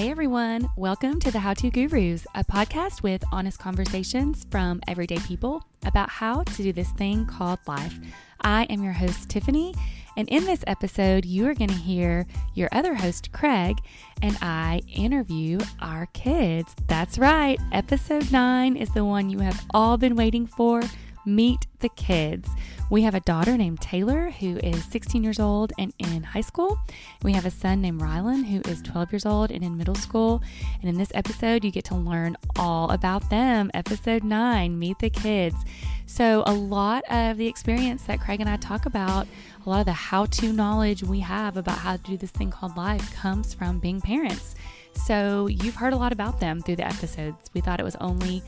[0.00, 5.18] Hey everyone, welcome to the How To Gurus, a podcast with honest conversations from everyday
[5.18, 7.98] people about how to do this thing called life.
[8.40, 9.74] I am your host, Tiffany,
[10.16, 13.76] and in this episode, you are going to hear your other host, Kraig,
[14.22, 16.74] and I interview our kids.
[16.86, 20.80] That's right, episode 9 is the one you have all been waiting for.
[21.26, 22.48] Meet the kids.
[22.90, 26.78] We have a daughter named Taylor who is 16 years old and in high school.
[27.22, 30.42] We have a son named Rylan who is 12 years old and in middle school.
[30.80, 33.70] And in this episode, you get to learn all about them.
[33.74, 35.56] Episode 9 Meet the Kids.
[36.06, 39.28] So, a lot of the experience that Kraig and I talk about,
[39.64, 42.50] a lot of the how to knowledge we have about how to do this thing
[42.50, 44.56] called life comes from being parents.
[44.94, 47.48] So, you've heard a lot about them through the episodes.
[47.54, 48.42] We thought it was only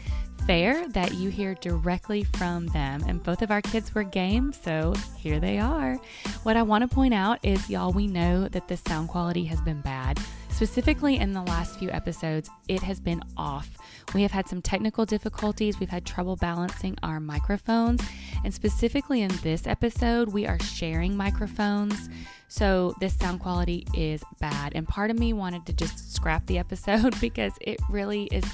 [0.47, 3.03] fair that you hear directly from them.
[3.07, 5.99] And both of our kids were game, so here they are.
[6.43, 9.61] What I want to point out is, y'all, we know that the sound quality has
[9.61, 10.19] been bad.
[10.51, 13.71] Specifically, in the last few episodes, it has been off.
[14.15, 15.81] We have had some technical difficulties.
[15.81, 18.03] We've had trouble balancing our microphones.
[18.45, 22.09] And specifically in this episode, we are sharing microphones.
[22.49, 24.73] So this sound quality is bad.
[24.75, 28.45] And part of me wanted to just scrap the episode because it really is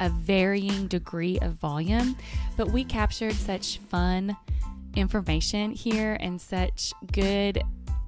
[0.00, 2.16] a varying degree of volume,
[2.56, 4.36] but we captured such fun
[4.96, 7.62] information here and such good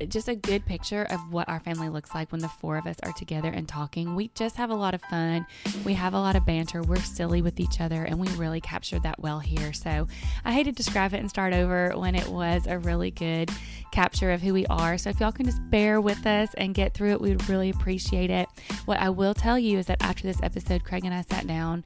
[0.09, 2.97] just a good picture of what our family looks like when the four of us
[3.03, 4.15] are together and talking.
[4.15, 5.47] We just have a lot of fun.
[5.85, 6.83] We have a lot of banter.
[6.83, 9.73] We're silly with each other, and we really captured that well here.
[9.73, 10.07] So
[10.45, 13.51] I hate to describe it and start over when it was a really good
[13.93, 14.99] capture of who we are.
[14.99, 17.71] So if y'all can just bear with us and get through it, we would really
[17.71, 18.49] appreciate it.
[18.85, 21.85] What I will tell you is that after this episode, Kraig and I sat down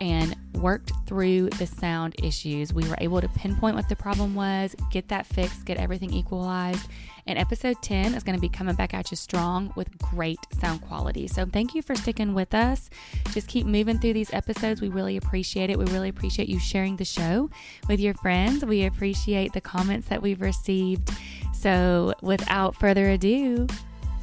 [0.00, 2.72] and worked through the sound issues.
[2.72, 6.88] We were able to pinpoint what the problem was, get that fixed, get everything equalized.
[7.26, 10.82] And episode 10 is going to be coming back at you strong with great sound
[10.82, 11.28] quality.
[11.28, 12.88] So thank you for sticking with us.
[13.32, 14.80] Just keep moving through these episodes.
[14.80, 15.78] We really appreciate it.
[15.78, 17.50] We really appreciate you sharing the show
[17.88, 18.64] with your friends.
[18.64, 21.10] We appreciate the comments that we've received.
[21.52, 23.66] So without further ado,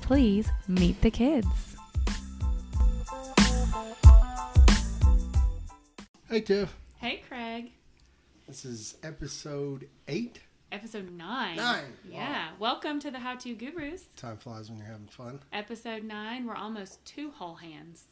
[0.01, 1.66] please meet the kids.
[6.29, 6.75] Hey, Tiff.
[6.99, 7.71] Hey, Kraig.
[8.47, 10.41] This is episode eight.
[10.71, 11.55] Episode nine.
[11.55, 11.93] Nine.
[12.09, 12.49] Yeah.
[12.59, 14.03] Welcome to the How To Gurus.
[14.15, 15.39] Time flies when you're having fun.
[15.53, 16.45] Episode nine.
[16.45, 18.03] We're almost two whole hands.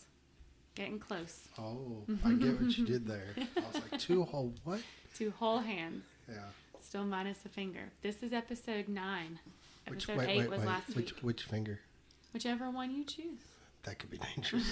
[0.75, 1.47] Getting close.
[1.59, 3.35] Oh, I get what you did there.
[3.37, 4.81] I was like, two whole what?
[5.17, 6.03] Two whole hands.
[6.29, 6.37] Yeah.
[6.81, 7.91] Still minus a finger.
[8.01, 9.39] This is episode nine.
[9.87, 10.67] Which, Episode wait, eight wait, was wait.
[10.67, 11.21] last which, week.
[11.21, 11.79] which finger?
[12.33, 13.39] Whichever one you choose.
[13.83, 14.65] That could be dangerous.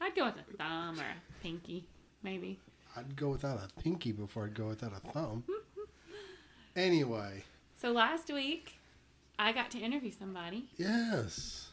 [0.00, 1.84] I'd go with a thumb or a pinky,
[2.24, 2.58] maybe.
[2.96, 5.44] I'd go without a pinky before I'd go without a thumb.
[6.76, 7.44] Anyway,
[7.80, 8.80] So last week,
[9.38, 10.64] I got to interview somebody.
[10.76, 11.68] yes.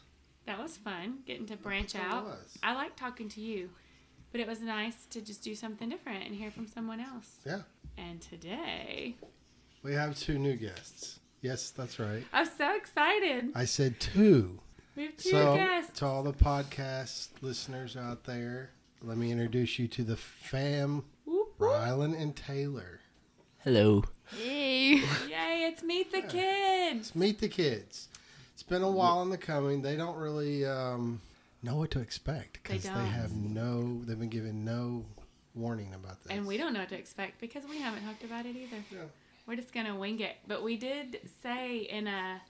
[0.46, 2.24] That was fun, getting to branch It out.
[2.24, 2.58] was.
[2.64, 3.70] I like talking to you,
[4.32, 7.36] but it was nice to just do something different and hear from someone else.
[7.46, 7.62] Yeah.
[7.96, 9.14] And today,
[9.84, 11.18] We have two new guests.
[11.42, 12.24] Yes, that's right.
[12.32, 13.50] I'm so excited.
[13.54, 14.58] I said two.
[14.96, 15.98] We have two so, guests.
[16.00, 18.70] to all the podcast listeners out there,
[19.04, 21.70] let me introduce you to the fam, Whoop, whoop.
[21.70, 23.00] Rylan and Taylor.
[23.58, 24.04] Hello.
[24.40, 24.94] Yay!
[25.28, 27.08] Yay, it's Meet the Kids.
[27.08, 28.08] Let's meet the kids.
[28.54, 29.82] It's been a while in the coming.
[29.82, 31.20] They don't really um,
[31.62, 33.06] know what to expect because they, don't.
[33.06, 34.02] have no.
[34.04, 35.04] They've been given no
[35.54, 36.32] warning about this.
[36.32, 38.84] And we don't know what to expect because we haven't talked about it either.
[38.90, 38.98] Yeah.
[39.46, 40.36] We're just going to wing it.
[40.46, 42.40] But we did say in a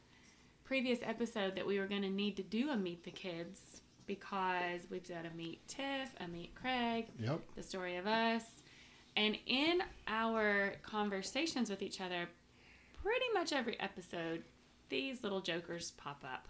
[0.64, 3.71] previous episode that we were going to need to do a Meet the Kids
[4.06, 7.40] because we've got a Meet Tiff, a Meet Kraig, Yep.
[7.56, 8.42] the story of us.
[9.16, 12.28] And in our conversations with each other,
[13.02, 14.42] pretty much every episode,
[14.88, 16.48] these little jokers pop up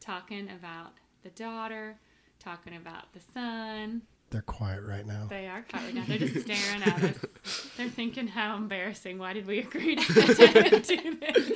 [0.00, 0.92] talking about
[1.22, 1.98] the daughter,
[2.38, 4.02] talking about the son.
[4.30, 5.26] They're quiet right now.
[5.30, 6.04] They are quiet right now.
[6.06, 7.66] They're just staring at us.
[7.76, 9.18] They're thinking, how embarrassing.
[9.18, 11.52] Why did we agree to sit down and do this?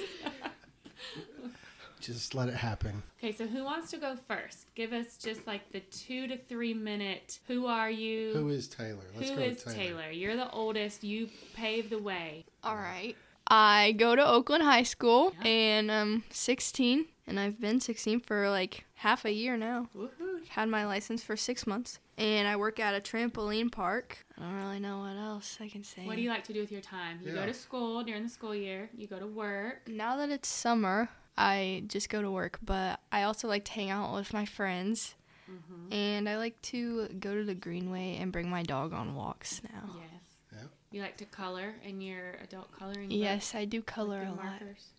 [2.01, 3.03] Just let it happen.
[3.19, 4.67] Okay, so who wants to go first?
[4.75, 8.33] Give us just like the two to three minute who are you?
[8.35, 9.05] Who is Taylor?
[9.17, 10.11] Let's Who go is with Taylor?
[10.11, 11.05] You're the oldest.
[11.05, 12.45] You pave the way.
[12.65, 13.17] All right.
[13.47, 15.49] I go to Oakland High School Yeah.
[15.51, 19.89] and I'm 16, and I've been 16 for like half a year now.
[19.97, 20.41] Woohoo.
[20.41, 24.19] I've had my license for six months, and I work at a trampoline park.
[24.39, 26.07] I don't really know what else I can say.
[26.07, 27.19] What do you like to do with your time?
[27.25, 27.47] You go Yeah.
[27.47, 28.89] to school during the school year.
[28.97, 29.89] You go to work.
[29.89, 33.91] Now that it's summer, I just go to work, but I also like to hang
[33.91, 35.15] out with my friends.
[35.51, 35.93] Mm-hmm.
[35.93, 39.97] And I like to go to the Greenway and bring my dog on walks now.
[39.97, 40.23] Yes.
[40.53, 40.59] Yeah.
[40.93, 44.31] You like to color in your adult coloring book Yes, I do color your a
[44.31, 44.45] lot.
[44.45, 44.91] markers.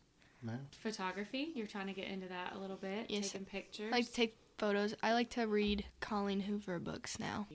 [0.44, 0.54] No?
[0.82, 1.52] Photography.
[1.56, 3.06] You're trying to get into that a little bit.
[3.10, 3.32] Yes.
[3.32, 3.94] Taking pictures.
[3.94, 4.94] I like to take photos.
[5.02, 7.48] I like to read Colleen Hoover books now.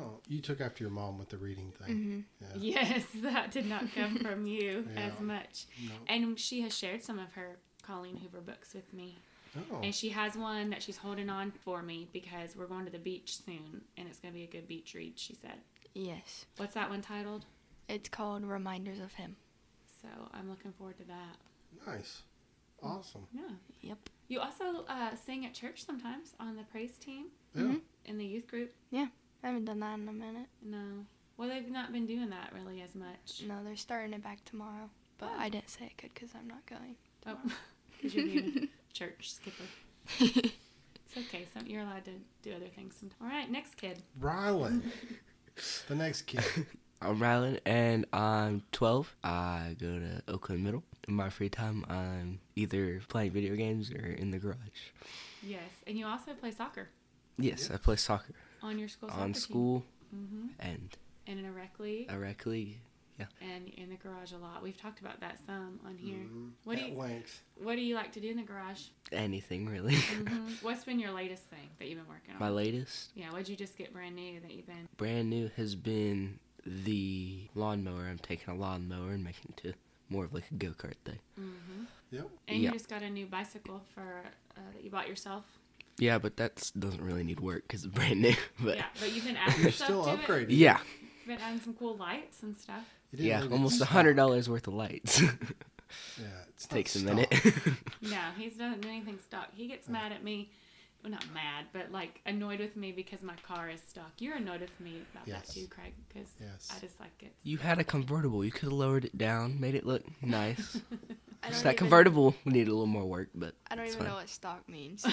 [0.00, 2.26] Oh, you took after your mom with the reading thing.
[2.40, 2.82] hmm Yeah.
[2.82, 5.00] Yes, that did not come from you Yeah.
[5.12, 5.66] as much.
[5.82, 5.92] No.
[6.06, 9.18] And she has shared some of her Colleen Hoover books with me.
[9.56, 9.80] Oh.
[9.82, 12.98] And she has one that she's holding on for me because we're going to the
[12.98, 15.58] beach soon and it's going to be a good beach read, she said.
[15.94, 16.46] Yes.
[16.56, 17.44] What's that one titled?
[17.88, 19.36] It's called Reminders of Him.
[20.02, 21.86] So I'm looking forward to that.
[21.86, 22.22] Nice.
[22.82, 23.26] Awesome.
[23.32, 23.42] Yeah.
[23.82, 23.98] Yep.
[24.28, 27.62] You also uh, sing at church sometimes on the praise team Yeah.
[27.62, 27.80] Mhm.
[28.06, 28.72] in the youth group.
[28.90, 29.06] Yeah.
[29.42, 30.48] I haven't done that in a minute.
[30.62, 31.04] No.
[31.36, 33.42] Well, they've not been doing that really as much.
[33.46, 34.90] No, they're starting it back tomorrow.
[35.18, 35.38] But Oh.
[35.38, 36.96] I didn't say it could because I'm not going.
[37.26, 37.38] Oh,
[38.04, 39.64] because you're being a church skipper.
[41.16, 41.46] It's okay.
[41.54, 42.10] Some, you're allowed to
[42.42, 43.20] do other things sometimes.
[43.22, 44.02] All right, next kid.
[44.20, 44.82] Rylan.
[45.88, 46.42] the next kid.
[47.00, 49.14] I'm Rylan and I'm 12.
[49.22, 50.82] I go to Oakland Middle.
[51.06, 54.56] In my free time, I'm either playing video games or in the garage.
[55.40, 56.88] Yes, and you also play soccer
[57.38, 59.10] Yes, I play soccer on your school.
[59.10, 60.96] on school hmm and
[61.26, 62.78] and in a rec league, a rec league.
[63.40, 64.62] And in the garage a lot.
[64.62, 66.18] We've talked about that some on here.
[66.18, 66.50] Mhm.
[66.64, 67.42] What do you length.
[67.56, 68.82] What do you like to do in the garage?
[69.12, 69.94] Anything really.
[69.96, 72.40] hmm What's been your latest thing that you've been working on?
[72.40, 74.88] my latest, yeah, what'd you just get brand new that you've been?
[74.96, 78.06] brand new, has been the lawnmower.
[78.08, 79.74] I'm taking a lawnmower and making it to
[80.08, 81.18] more of like a go kart thing.
[81.36, 82.28] hmm Yep.
[82.48, 82.68] And Yeah.
[82.68, 84.24] you just got a new bicycle for
[84.56, 85.44] uh, that you bought yourself.
[85.98, 88.34] Yeah, but that doesn't really need work because it's brand new.
[88.60, 90.20] But yeah, but you've been adding stuff still to it.
[90.20, 90.46] upgrading.
[90.50, 90.78] yeah,
[91.20, 92.84] You've been adding some cool lights and stuff.
[93.14, 95.22] You didn't yeah, leave it almost a hundred dollars worth of lights.
[96.18, 97.14] Yeah, it's not Takes a stock.
[97.14, 97.30] minute.
[98.02, 99.48] No, he's not doing anything stock.
[99.54, 100.50] He gets mad at me.
[101.02, 104.10] Well, not mad, but like annoyed with me because my car is stock.
[104.18, 105.46] You're annoyed with me about Yes.
[105.46, 106.68] that too, Kraig, because Yes.
[106.74, 107.32] I just like it.
[107.44, 108.44] you had a convertible.
[108.44, 110.80] You could have lowered it down, made it look nice.
[111.44, 114.14] I that even- convertible needed a little more work, but I don't it's even fine.
[114.14, 115.06] know what stock means.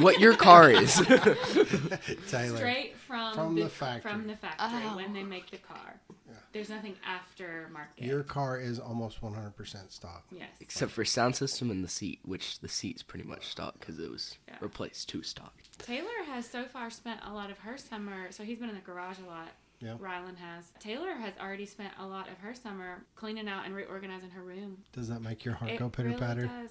[0.00, 0.96] what your car is.
[2.28, 2.56] Taylor.
[2.56, 4.10] Straight from, From the, the factory.
[4.10, 4.96] From the factory Oh.
[4.96, 6.00] when they make the car.
[6.46, 6.58] Yeah.
[6.58, 8.04] There's nothing after market.
[8.04, 10.24] Your car is almost 100% stock.
[10.30, 10.48] yes.
[10.60, 14.10] Except for sound system and the seat, which the seat's pretty much stock because it
[14.10, 14.54] was Yeah.
[14.60, 15.54] replaced to stock.
[15.78, 18.80] Taylor has so far spent a lot of her summer, so he's been in the
[18.80, 19.48] garage a lot.
[19.80, 19.96] Yeah.
[19.98, 20.72] Rylan has.
[20.80, 24.78] Taylor has already spent a lot of her summer cleaning out and reorganizing her room.
[24.92, 26.46] Does that make your heart It go pitter really patter?
[26.46, 26.70] does.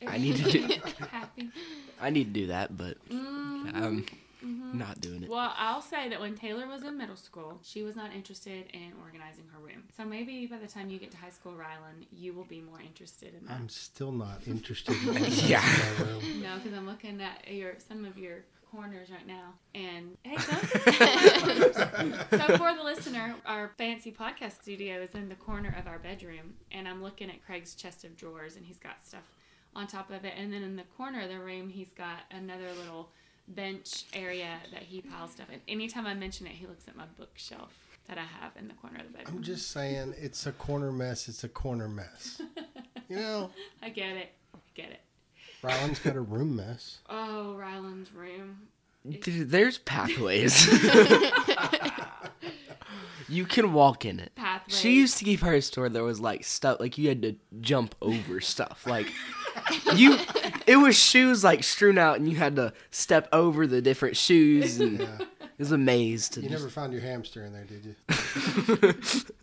[0.00, 0.80] It I need to do-
[1.10, 1.50] happy.
[2.00, 3.74] I need to do that, but Mhm.
[3.74, 4.06] I'm
[4.44, 4.74] Mhm.
[4.74, 5.28] not doing it.
[5.30, 8.92] Well, I'll say that when Taylor was in middle school, she was not interested in
[9.02, 9.84] organizing her room.
[9.96, 12.80] So maybe by the time you get to high school, Rylan, you will be more
[12.80, 13.54] interested in that.
[13.54, 15.60] I'm still not interested in organizing Yeah.
[15.98, 16.22] my room.
[16.42, 19.54] No, because I'm looking at your some of your corners right now.
[19.74, 21.74] And hey, don't
[22.30, 26.54] so for the listener, our fancy podcast studio is in the corner of our bedroom,
[26.72, 29.22] and I'm looking at Kraig's chest of drawers, and he's got stuff
[29.76, 32.72] on top of it, and then in the corner of the room, he's got another
[32.78, 33.10] little
[33.48, 35.60] bench area that he piles stuff in.
[35.68, 37.72] Anytime I mention it, he looks at my bookshelf
[38.08, 39.36] that I have in the corner of the bedroom.
[39.38, 41.28] I'm just saying, it's a corner mess.
[41.28, 42.40] It's a corner mess.
[43.08, 43.50] You know,
[43.82, 44.32] I get it.
[44.54, 45.00] I get it.
[45.62, 47.00] Rylan's got a room mess.
[47.08, 48.68] Oh, Rylan's room.
[49.06, 50.66] Dude, there's pathways.
[53.28, 54.34] you can walk in it.
[54.34, 54.78] Pathways.
[54.78, 55.90] She used to keep her store.
[55.90, 58.86] There was like stuff like you had to jump over stuff.
[58.86, 59.12] Like
[59.94, 60.18] you,
[60.66, 64.78] it was shoes like strewn out, and you had to step over the different shoes,
[64.80, 65.18] and Yeah.
[65.20, 65.28] it
[65.58, 66.60] was a maze to You just.
[66.60, 68.94] never found your hamster in there, did you?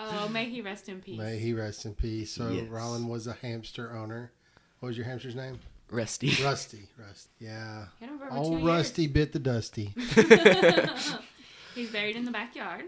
[0.00, 1.18] Oh, may he rest in peace.
[1.18, 2.30] May he rest in peace.
[2.30, 2.68] So Yes.
[2.68, 4.30] Rylan was a hamster owner.
[4.78, 5.58] What was your hamster's name?
[5.90, 6.28] Rusty.
[6.42, 6.88] Rusty.
[6.96, 7.28] Rusty.
[7.40, 7.86] Yeah.
[7.98, 9.92] Had him for over Old two Rusty bit the dusty.
[11.74, 12.84] He's buried in the backyard.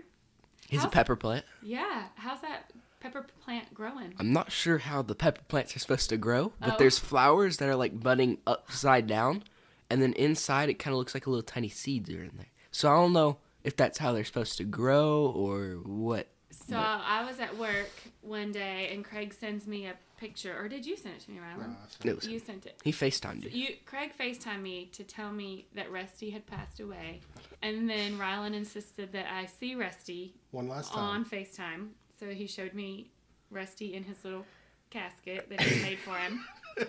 [0.69, 1.45] He's a pepper plant.
[1.63, 2.05] Yeah.
[2.15, 4.15] How's that pepper plant growing?
[4.19, 6.77] I'm not sure how the pepper plants are supposed to grow, but Oh.
[6.79, 9.43] there's flowers that are like budding upside down,
[9.89, 12.47] and then inside it kind of looks like a little tiny seeds are in there.
[12.71, 16.29] So I don't know if that's how they're supposed to grow or what.
[16.51, 17.91] So I was at work
[18.23, 21.39] one day, and Kraig sends me a picture, or did you send it to me,
[21.39, 21.75] Rylan?
[22.05, 22.79] It was You sent it.
[22.85, 23.51] he Facetimed you.
[23.51, 27.21] You Kraig FaceTimed me to tell me that Rusty had passed away,
[27.63, 31.25] and then Rylan insisted that I see Rusty One last time on.
[31.25, 31.89] FaceTime.
[32.21, 33.11] So he showed me
[33.51, 34.45] Rusty in his little
[34.91, 36.45] casket that he made for him.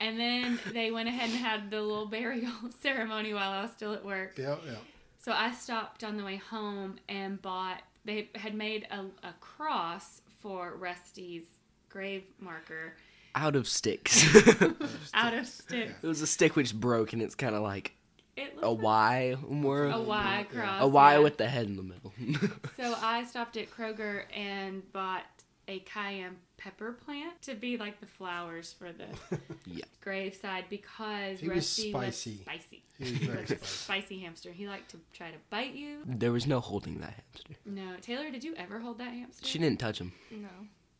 [0.00, 3.92] And then they went ahead and had the little burial ceremony while I was still
[3.92, 4.38] at work.
[4.38, 4.78] Yep, yep.
[5.18, 10.22] So I stopped on the way home and bought, they had made a, a cross
[10.40, 11.46] for Rusty's
[11.88, 12.94] grave marker
[13.34, 14.24] Out of sticks.
[15.14, 15.94] out of sticks.
[16.00, 17.92] it was a stick which broke, and it's kind of like It
[18.62, 19.86] a looked Y more.
[19.86, 20.82] a Y cross.
[20.82, 21.18] A Y yeah.
[21.20, 22.12] with the head in the middle.
[22.76, 25.24] So I stopped at Kroger and bought
[25.66, 29.06] a cayenne pepper plant to be like the flowers for the
[29.66, 29.84] Yeah.
[30.00, 32.36] graveside because He was Rusty spicy.
[32.38, 32.82] spicy.
[32.98, 33.64] He was He very was spicy.
[33.66, 34.50] spicy hamster.
[34.52, 35.98] He liked to try to bite you.
[36.06, 37.54] There was no holding that hamster.
[37.66, 39.44] No, Taylor, did you ever hold that hamster?
[39.46, 40.12] She didn't touch him.
[40.30, 40.48] No.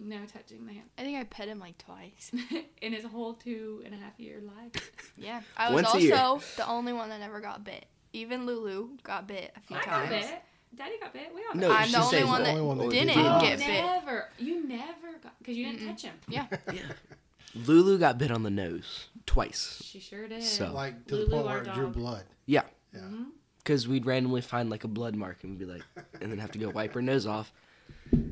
[0.01, 0.89] No touching the hand.
[0.97, 2.31] I think I pet him like twice.
[2.83, 4.91] in his whole two and a half year life.
[5.17, 5.41] Yeah.
[5.57, 6.15] I was Once a year.
[6.17, 7.87] also the only one that never got bit.
[8.13, 10.11] Even Lulu got bit a few I got times.
[10.11, 10.43] bit.
[10.77, 11.33] Daddy got bit.
[11.35, 12.91] We all No, got I'm she the only says one the that only one that
[12.91, 13.41] didn't did.
[13.41, 13.67] get bit.
[13.67, 13.85] bit.
[13.85, 14.29] Never.
[14.39, 15.87] You never got because you didn't Mm-mm.
[15.89, 16.15] touch him.
[16.29, 16.47] Yeah.
[16.73, 16.83] Yeah.
[17.67, 19.83] Lulu got bit on the nose twice.
[19.85, 20.43] She sure did.
[20.45, 21.95] So- Like to Lulu, the point our where it drew dog.
[21.95, 22.25] blood.
[22.47, 22.63] Yeah.
[22.95, 23.01] Yeah.
[23.01, 23.27] Mhm.
[23.59, 25.83] Because we'd randomly find like a blood mark and we'd be like,
[26.21, 27.53] and then have to go wipe her nose off.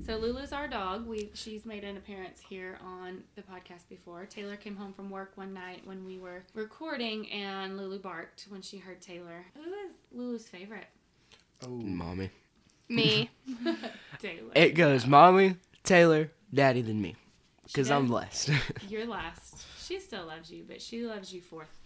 [0.05, 1.07] So Lulu's our dog.
[1.07, 4.25] We she's made an appearance here on the podcast before.
[4.27, 8.63] Taylor came home from work one night when we were recording, and Lulu barked when
[8.63, 9.45] she heard Taylor.
[9.55, 10.87] Who is Lulu's favorite?
[11.67, 12.31] Oh, Mommy.
[12.89, 13.31] Me.
[14.21, 14.53] Taylor.
[14.55, 17.17] It goes mommy, Taylor, daddy, then me.
[17.65, 18.11] Because I'm does.
[18.11, 18.51] blessed.
[18.89, 19.67] You're last.
[19.85, 21.86] She still loves you, but she loves you fourth place.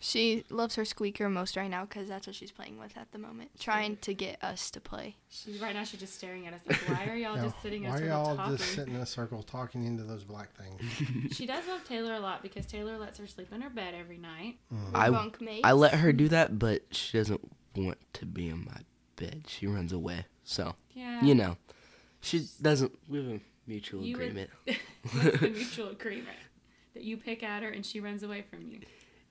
[0.00, 3.18] She loves her squeaker most right now because that's what she's playing with at the
[3.18, 3.50] moment.
[3.58, 5.16] Trying to get us to play.
[5.28, 5.82] She's right now.
[5.82, 7.42] She's just staring at us like, why are y'all yeah.
[7.44, 8.56] just sitting in a Why are circle y'all talking?
[8.58, 10.80] just sitting in a circle talking into those black things?
[11.36, 14.18] She does love Taylor a lot because Taylor lets her sleep in her bed every
[14.18, 14.58] night.
[14.72, 14.92] Mm.
[14.92, 15.38] We're I- bunk.
[15.64, 17.40] I let her do that, but she doesn't
[17.74, 18.80] want to be in my
[19.16, 19.44] bed.
[19.48, 20.26] She runs away.
[20.44, 21.22] So, Yeah.
[21.24, 21.56] you know,
[22.20, 22.92] she doesn't.
[23.08, 24.50] We have a mutual You would- agreement.
[25.12, 26.36] What's the mutual agreement?
[26.94, 28.80] That you pick at her and she runs away from you.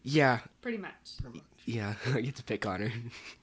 [0.10, 0.94] Yeah, Pretty much.
[1.22, 1.46] Pretty much.
[1.66, 1.94] yeah.
[2.14, 2.92] I get to pick on her.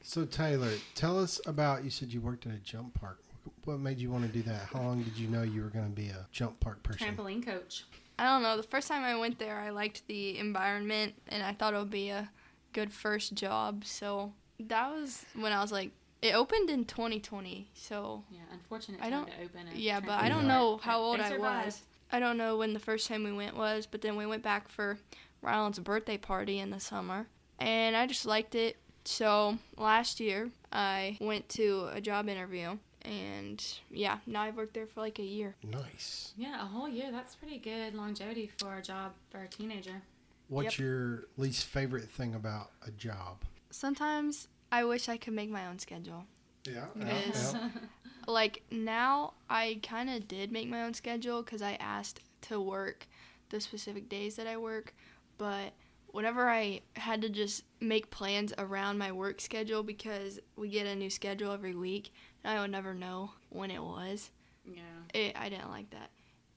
[0.02, 1.84] So Taylor, tell us about.
[1.84, 3.18] You said you worked at a jump park.
[3.64, 4.68] What made you want to do that?
[4.72, 7.06] How long did you know you were going to be a jump park person?
[7.16, 7.84] Trampoline coach.
[8.18, 8.56] I don't know.
[8.56, 11.90] The first time I went there, I liked the environment and I thought it would
[11.90, 12.30] be a
[12.72, 13.84] good first job.
[13.84, 15.90] So that was when I was like,
[16.22, 17.68] it opened in 2020.
[17.74, 19.76] So Yeah, unfortunate I don't- to open it.
[19.76, 21.82] yeah, but I I don't don't know how old I was.
[22.12, 24.68] I don't know when the first time we went was, but then we went back
[24.68, 24.96] for
[25.44, 27.26] Rylan's birthday party in the summer,
[27.58, 28.76] and I just liked it.
[29.04, 34.86] So last year, I went to a job interview, and yeah, now I've worked there
[34.86, 35.54] for like a year.
[35.62, 36.32] Nice.
[36.36, 37.12] Yeah, a whole year.
[37.12, 40.02] That's pretty good longevity for a job for a teenager.
[40.48, 43.44] What's your least favorite thing about a job?
[43.70, 46.24] Sometimes I wish I could make my own schedule.
[46.64, 46.86] Yeah.
[47.28, 47.54] Is-
[48.26, 53.06] like now I kind of did make my own schedule because I asked to work
[53.50, 54.94] the specific days that I work,
[55.38, 55.72] but
[56.08, 60.94] whenever I had to just make plans around my work schedule because we get a
[60.94, 62.12] new schedule every week
[62.42, 64.30] and I would never know when it was.
[64.64, 64.82] Yeah.
[65.12, 66.10] It, I didn't like that.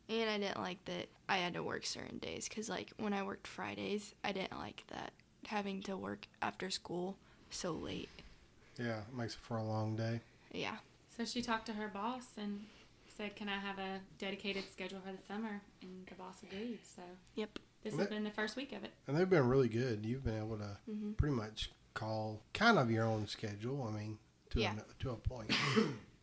[0.10, 3.24] And I didn't like that I had to work certain days because like when I
[3.24, 5.12] worked Fridays, I didn't like that
[5.48, 7.18] having to work after school
[7.50, 8.10] so late.
[8.78, 10.22] Yeah, it makes it for a long day.
[10.54, 10.78] Yeah.
[11.18, 12.66] So she talked to her boss and
[13.08, 16.80] said, "Can I have a dedicated schedule for the summer?" And the boss agreed.
[16.84, 17.02] So
[17.36, 17.60] Yep.
[17.84, 18.92] This Well, has that- been the first week of it.
[19.08, 20.06] And they've been really good.
[20.06, 23.84] You've been able to hmm pretty much call kind of your own schedule.
[23.84, 24.18] I mean,
[24.52, 24.76] to Yeah.
[24.78, 25.52] a, to a point.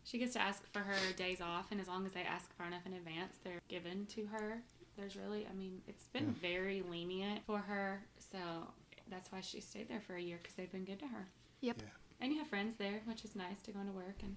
[0.06, 2.66] She gets to ask for her days off, and as long as they ask far
[2.66, 4.62] enough in advance, they're given to her.
[4.99, 6.49] There's really, I mean, it's been Yeah.
[6.50, 8.68] very lenient for her, so
[9.08, 11.26] that's why she stayed there for a year because they've been good to her.
[11.62, 11.80] Yep.
[11.80, 11.88] Yeah.
[12.20, 14.37] And you have friends there, which is nice to go into work and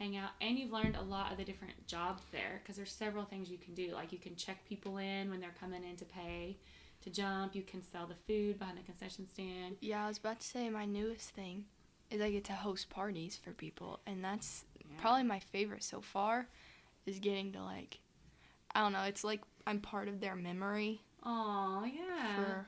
[0.00, 0.30] hang out.
[0.40, 3.58] And you've learned a lot of the different jobs there because there's several things you
[3.58, 3.92] can do.
[3.94, 6.56] Like you can check people in when they're coming in to pay,
[7.02, 7.54] to jump.
[7.54, 9.76] You can sell the food behind the concession stand.
[9.80, 11.66] Yeah, I was about to say my newest thing
[12.10, 14.64] is I get to host parties for people, and that's
[14.98, 16.48] probably my favorite so far.
[17.06, 17.98] Is getting to like,
[18.74, 22.36] I don't know, it's like I'm part of their memory Oh yeah.
[22.36, 22.66] for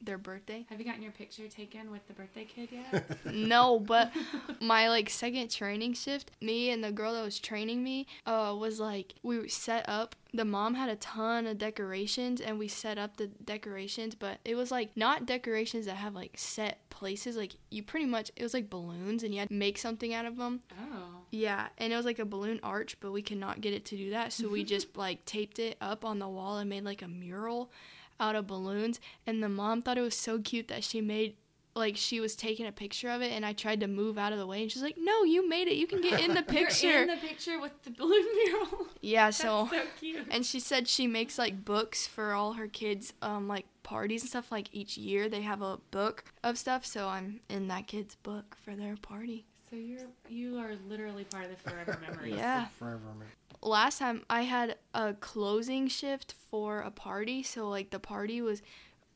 [0.00, 0.64] their birthday.
[0.70, 3.18] Have you gotten your picture taken with the birthday kid yet?
[3.34, 4.12] no, but
[4.60, 8.80] my like second training shift, me and the girl that was training me, uh, was
[8.80, 10.16] like we set up.
[10.32, 14.54] The mom had a ton of decorations, and we set up the decorations, but it
[14.54, 17.36] was like not decorations that have like set places.
[17.36, 20.26] Like you pretty much, it was like balloons, and you had to make something out
[20.26, 20.60] of them.
[20.80, 21.16] oh.
[21.32, 23.96] Yeah, and it was like a balloon arch, but we could not get it to
[23.96, 27.02] do that, so we just like taped it up on the wall and made like
[27.02, 27.70] a mural
[28.20, 29.00] out of balloons.
[29.26, 31.34] And the mom thought it was so cute that she made
[31.76, 34.40] like she was taking a picture of it, and I tried to move out of
[34.40, 35.74] the way, and she's like, "No, you made it.
[35.76, 38.88] You can get in the You're picture." in the picture with the balloon mural.
[39.00, 39.68] yeah, That's so.
[39.70, 40.26] so cute.
[40.32, 44.30] And she said she makes like books for all her kids, um, like parties and
[44.30, 44.50] stuff.
[44.50, 48.56] Like each year they have a book of stuff, so I'm in that kid's book
[48.64, 49.46] for their party.
[49.70, 52.34] So you're you are literally part of the forever memories.
[52.36, 52.66] Yeah.
[52.78, 53.28] Forever, man.
[53.62, 58.62] last time I had a closing shift for a party, so like the party was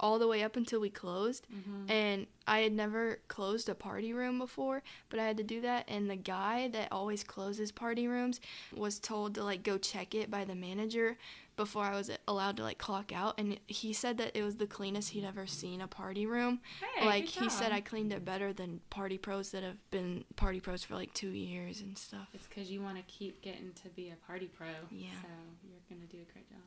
[0.01, 1.47] all the way up until we closed.
[1.53, 1.91] Mm-hmm.
[1.91, 5.85] And I had never closed a party room before, but I had to do that.
[5.89, 8.41] And the guy that always closes party rooms
[8.75, 11.17] was told to like go check it by the manager
[11.57, 13.39] before I was allowed to like clock out.
[13.39, 16.61] And he said that it was the cleanest he'd ever seen a party room.
[16.97, 17.73] Hey, like good he said.
[17.73, 21.31] I cleaned it better than party pros that have been party pros for like two
[21.31, 22.29] years and stuff.
[22.35, 24.67] It's because you want to keep getting to be a party pro.
[24.91, 25.09] Yeah.
[25.23, 25.29] So
[25.69, 26.61] you're gonna do a great job.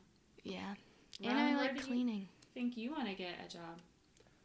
[0.44, 0.74] Yeah.
[1.22, 2.28] Ron, and I where like do you cleaning.
[2.54, 3.80] think you want to get a job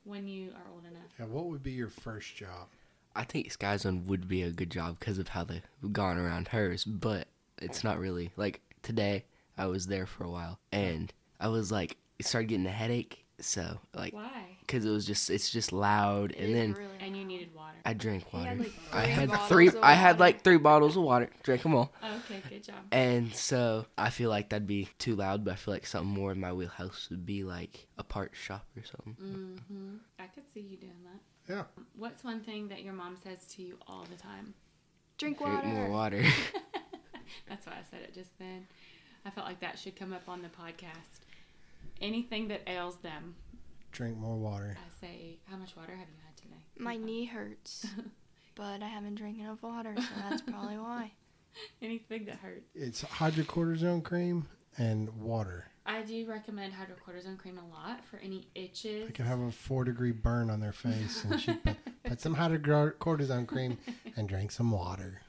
[0.03, 1.12] when you are old enough?
[1.19, 2.67] Yeah, what would be your first job?
[3.15, 6.47] I think Sky Zone would be a good job because of how they've gone around
[6.47, 7.27] hers, but
[7.62, 8.31] it's not really.
[8.35, 9.25] Like today,
[9.57, 13.19] I was there for a while, and I was like, it started getting a headache.
[13.39, 14.57] So like, Why?
[14.62, 17.77] because it was just, it's just loud, It and then really And you needed water.
[17.83, 18.50] I drank water.
[18.50, 19.67] had, like, I had three.
[19.67, 21.29] of I had like three bottles of water.
[21.41, 21.91] Drank them all.
[22.01, 22.75] Okay, good job.
[22.91, 26.31] And so I feel like that'd be too loud, but I feel like something more
[26.31, 29.17] in my wheelhouse would be like a part shop or something.
[29.22, 29.95] Mm-hmm.
[30.19, 31.53] I could see you doing that.
[31.53, 31.63] Yeah.
[31.98, 34.53] What's one thing that your mom says to you all the time?
[35.17, 35.67] Drink Drink water.
[35.67, 36.24] more water.
[37.50, 38.67] That's why I said it just then.
[39.25, 41.22] I felt like that should come up on the podcast.
[42.01, 43.36] Anything that ails them,
[43.92, 44.75] Drink more water.
[44.77, 47.03] I say, "How much water have you had today?" My Okay.
[47.03, 47.86] knee hurts,
[48.56, 51.12] but I haven't drank enough water, so that's probably why.
[51.82, 52.72] Anything that hurts.
[52.74, 54.48] It's hydrocortisone cream
[54.80, 55.68] and water.
[55.86, 59.06] I do recommend hydrocortisone cream a lot for any itches.
[59.08, 62.36] They can have a four degree burn on their face, and she put, put some
[62.36, 63.77] hydrocortisone cream
[64.18, 65.22] and drink some water.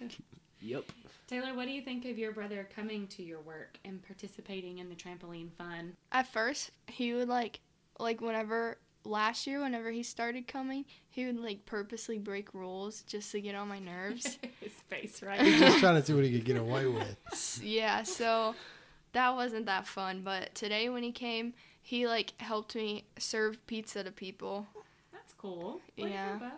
[0.60, 0.84] yep.
[1.32, 4.90] Taylor, what do you think of your brother coming to your work and participating in
[4.90, 5.94] the trampoline fun?
[6.12, 7.60] At first, he would like,
[7.98, 13.32] like whenever last year, whenever he started coming, he would like purposely break rules just
[13.32, 14.38] to get on my nerves.
[14.60, 15.40] His face, right?
[15.40, 17.16] He's just trying to see what he could get away with.
[17.62, 18.54] Yeah, so
[19.12, 20.20] that wasn't that fun.
[20.22, 24.66] But today when he came, he like helped me serve pizza to people.
[25.14, 25.80] That's cool.
[25.96, 26.50] Way to go, Yeah.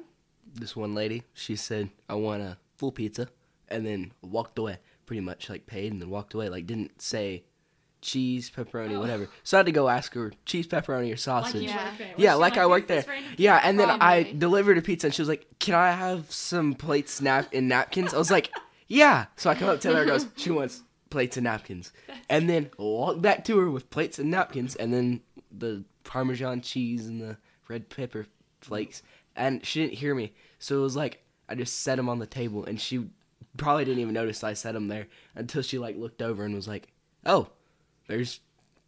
[0.53, 3.29] This one lady, she said, "I want a full pizza,"
[3.69, 4.79] and then walked away.
[5.07, 6.49] Pretty much like paid and then walked away.
[6.49, 7.45] Like didn't say
[8.01, 9.01] cheese, pepperoni, Oh.
[9.01, 9.29] whatever.
[9.43, 11.63] So I had to go ask her cheese, pepperoni, or sausage.
[11.63, 11.93] you Yeah.
[12.17, 13.05] Yeah, like I worked there.
[13.37, 16.75] Yeah, and then I delivered a pizza, and she was like, "Can I have some
[16.75, 18.51] plates, nap, and napkins?" I was like,
[18.89, 21.93] "Yeah." So I come up to her, and goes, "She wants plates and napkins,"
[22.29, 27.07] and then walk back to her with plates and napkins, and then the Parmesan cheese
[27.07, 28.27] and the red pepper
[28.61, 29.03] flakes,
[29.35, 32.27] and she didn't hear me, so it was like I just set them on the
[32.27, 33.07] table, and she
[33.57, 36.69] probably didn't even notice I set them there until she like looked over and was
[36.69, 36.89] like,
[37.27, 37.49] "Oh,
[38.09, 38.41] there's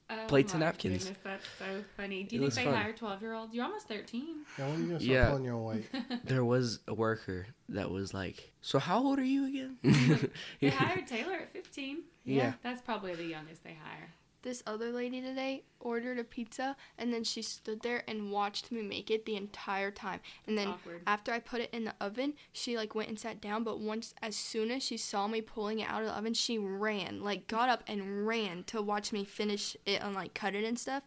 [0.09, 1.05] Oh plates and napkins.
[1.05, 2.23] Goodness, that's so funny.
[2.23, 2.81] Do It you think they fun.
[2.83, 3.53] hire twelve year olds?
[3.55, 4.45] You're almost thirteen.
[4.57, 5.29] Now, when you going to start Yeah.
[5.31, 5.87] pulling your weight?
[6.25, 11.07] there was a worker that was like, so how old are you again?" They hired
[11.09, 12.05] Taylor at fifteen.
[12.25, 12.53] Yeah.
[12.63, 14.11] That's probably the youngest they hire.
[14.47, 18.81] This other lady today ordered a pizza and then she stood there and watched me
[18.81, 20.21] make it the entire time.
[20.47, 21.03] And then Awkward.
[21.05, 24.15] after I put it in the oven, she like went and sat down, but once
[24.23, 27.49] as soon as she saw me pulling it out of the oven, she ran, like
[27.49, 31.03] got up and ran to watch me finish it and like cut it and stuff.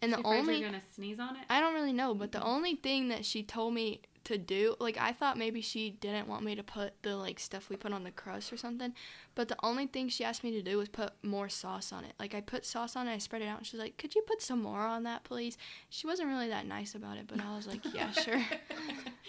[0.00, 1.42] And the She only gonna sneeze on it.
[1.50, 2.48] I don't really know, but the mm-hmm.
[2.48, 6.44] only thing that she told me to do, like I thought maybe she didn't want
[6.44, 8.94] me to put the like stuff we put on the crust or something,
[9.34, 12.14] but the only thing she asked me to do was put more sauce on it.
[12.18, 14.22] Like I put sauce on it, I spread it out, and she's like, "Could you
[14.22, 15.58] put some more on that, please?"
[15.90, 18.42] She wasn't really that nice about it, but I was like, "Yeah, sure."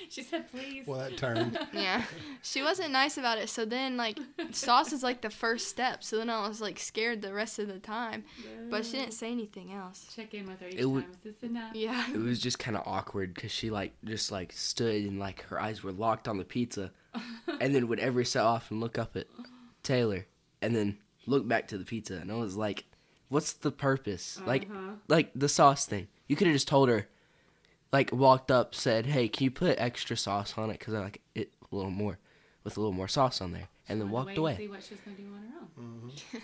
[0.09, 1.57] she said, "Please." Well, that turned.
[1.73, 2.03] yeah,
[2.41, 3.49] she wasn't nice about it.
[3.49, 4.19] So then like
[4.51, 6.03] sauce is like the first step.
[6.03, 8.23] So then I was like scared the rest of the time,
[8.69, 10.07] but she didn't say anything else.
[10.15, 11.11] check in with her each It would- time.
[11.13, 11.75] Is this enough?
[11.75, 12.05] Yeah.
[12.13, 15.59] it was just kind of awkward because she like just like stood and like her
[15.59, 16.91] eyes were locked on the pizza.
[17.61, 19.27] And then would every so often look up at
[19.83, 20.25] taylor
[20.61, 22.15] and then look back to the pizza.
[22.15, 22.85] And i was like
[23.27, 24.39] what's the purpose?
[24.45, 24.91] Like Uh-huh.
[25.07, 26.07] like the sauce thing.
[26.27, 27.07] You could have just told her
[27.91, 30.79] like walked up said hey can you put extra sauce on it?
[30.79, 32.17] Because i like it a little more
[32.63, 33.67] with a little more sauce on there.
[33.89, 34.55] And then walked away.
[34.57, 36.11] See what she's gonna do on her own.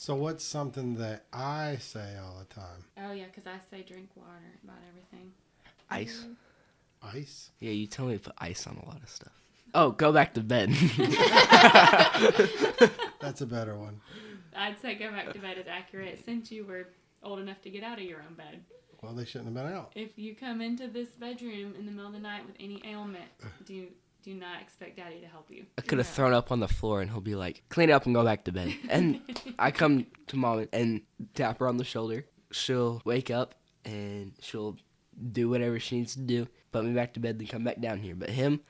[0.00, 2.84] So, what's something that I say all the time?
[2.98, 5.32] Oh yeah, because I say drink water about everything.
[5.90, 6.24] ice
[7.02, 7.50] Ice?
[7.60, 9.32] yeah you tell me to put ice on a lot of stuff
[9.74, 10.70] oh go back to bed
[13.20, 14.00] That's a better one.
[14.56, 16.88] I'd say go back to bed is accurate since you were
[17.22, 18.62] old enough to get out of your own bed.
[19.02, 19.92] Well, they shouldn't have been out.
[19.94, 23.26] If you come into this bedroom in the middle of the night with any ailment,
[23.66, 23.88] do
[24.22, 25.66] do not expect Daddy to help you.
[25.76, 28.06] I could have thrown up on the floor and he'll be like, clean it up
[28.06, 28.74] and go back to bed.
[28.88, 29.20] And
[29.58, 31.02] I come to mom and
[31.34, 32.24] tap her on the shoulder.
[32.50, 34.76] She'll wake up and she'll
[35.32, 37.98] do whatever she needs to do, put me back to bed, then come back down
[38.00, 38.14] here.
[38.14, 38.60] But him,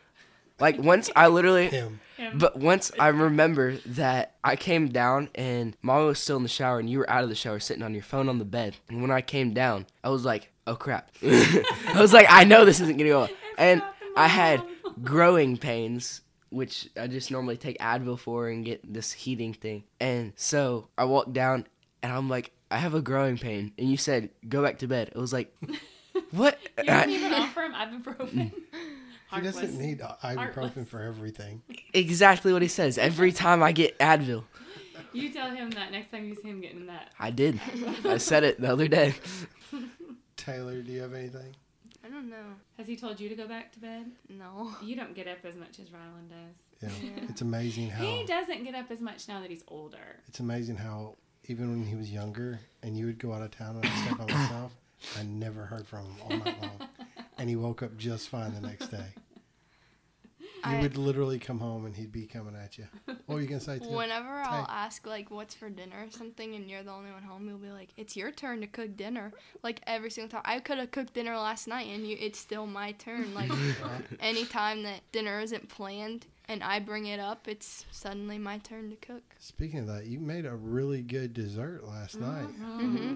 [0.60, 2.00] Like once I literally Him.
[2.34, 6.80] But once I remember that I came down and mom was still in the shower
[6.80, 8.76] and you were out of the shower sitting on your phone on the bed.
[8.88, 11.10] And when I came down, I was like, oh crap.
[11.22, 13.20] I was like, I know this isn't gonna go.
[13.20, 13.82] well." And
[14.16, 14.64] I had
[15.04, 19.84] growing pains, which I just normally take Advil for and get this heating thing.
[20.00, 21.66] And so I walked down
[22.02, 23.72] and I'm like, I have a growing pain.
[23.78, 25.08] And you said, go back to bed.
[25.14, 25.54] It was like,
[26.30, 26.58] what?
[26.78, 28.30] You didn't even offer him ibuprofen.
[28.32, 28.52] Mm.
[29.34, 29.72] He doesn't Heartless.
[29.74, 30.88] need ibuprofen Heartless.
[30.88, 31.62] for everything.
[31.92, 34.44] exactly what he says every time I get Advil.
[35.12, 37.12] You tell him that next time you see him getting that.
[37.18, 37.60] I did.
[38.04, 39.14] I said it the other day.
[40.36, 41.54] Taylor, do you have anything?
[42.04, 42.54] I don't know.
[42.78, 44.06] Has he told you to go back to bed?
[44.28, 44.72] No.
[44.82, 46.56] You don't get up as much as Rylan does.
[46.80, 46.88] Yeah.
[47.10, 47.24] Yeah.
[47.28, 50.20] It's amazing how He doesn't get up as much now that he's older.
[50.28, 51.16] it's amazing how
[51.48, 54.14] even when he was younger and you would go out of town and I'd stay
[54.14, 54.72] by myself,
[55.18, 56.88] I never heard from him all night long.
[57.40, 59.06] And he woke up just fine the next day.
[60.38, 62.86] He I- would literally come home and he'd be coming at you.
[63.06, 63.78] What were you gonna say?
[63.78, 63.92] Tim?
[63.92, 64.72] Whenever I'll Tay.
[64.72, 67.70] ask like what's for dinner or something and you're the only one home, you'll be
[67.70, 69.32] like, It's your turn to cook dinner.
[69.62, 70.42] Like every single time.
[70.44, 73.32] I could have cooked dinner last night and you it's still my turn.
[73.34, 73.52] Like
[74.18, 78.96] anytime that dinner isn't planned and I bring it up, it's suddenly my turn to
[78.96, 79.22] cook.
[79.38, 82.48] Speaking of that, you made a really good dessert last night.
[82.48, 83.14] Mm-hmm.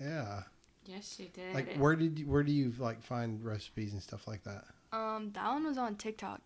[0.00, 0.42] Yeah.
[0.86, 1.54] Yes, you did.
[1.54, 4.64] Like where did you, where do you like find recipes and stuff like that?
[4.92, 6.40] Um, that one was on TikTok.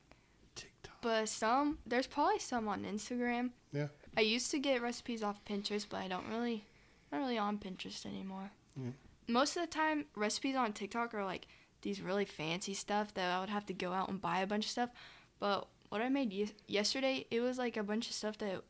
[0.54, 0.96] TikTok.
[1.02, 3.50] But some there's probably some on Instagram.
[3.72, 3.88] Yeah.
[4.16, 6.64] I used to get recipes off Pinterest, but I don't really
[7.12, 8.50] not really on Pinterest anymore.
[8.76, 8.90] Yeah.
[9.28, 11.46] Most of the time recipes on TikTok are like
[11.82, 14.66] these really fancy stuff that I would have to go out and buy a bunch
[14.66, 14.90] of stuff.
[15.38, 18.62] But what I made yes- yesterday, it was like a bunch of stuff that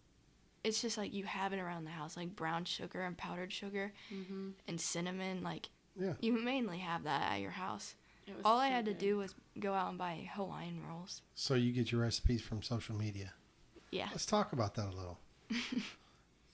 [0.64, 3.92] it's just like you have it around the house, like brown sugar and powdered sugar
[4.12, 4.50] Mm-hmm.
[4.68, 5.42] and cinnamon.
[5.42, 5.68] Like
[5.98, 6.14] Yeah.
[6.20, 7.94] you mainly have that at your house.
[8.26, 8.98] It was All I so had to good.
[8.98, 11.22] do was go out and buy Hawaiian rolls.
[11.34, 13.32] So you get your recipes from social media.
[13.90, 14.08] Yeah.
[14.12, 15.18] Let's talk about that a little.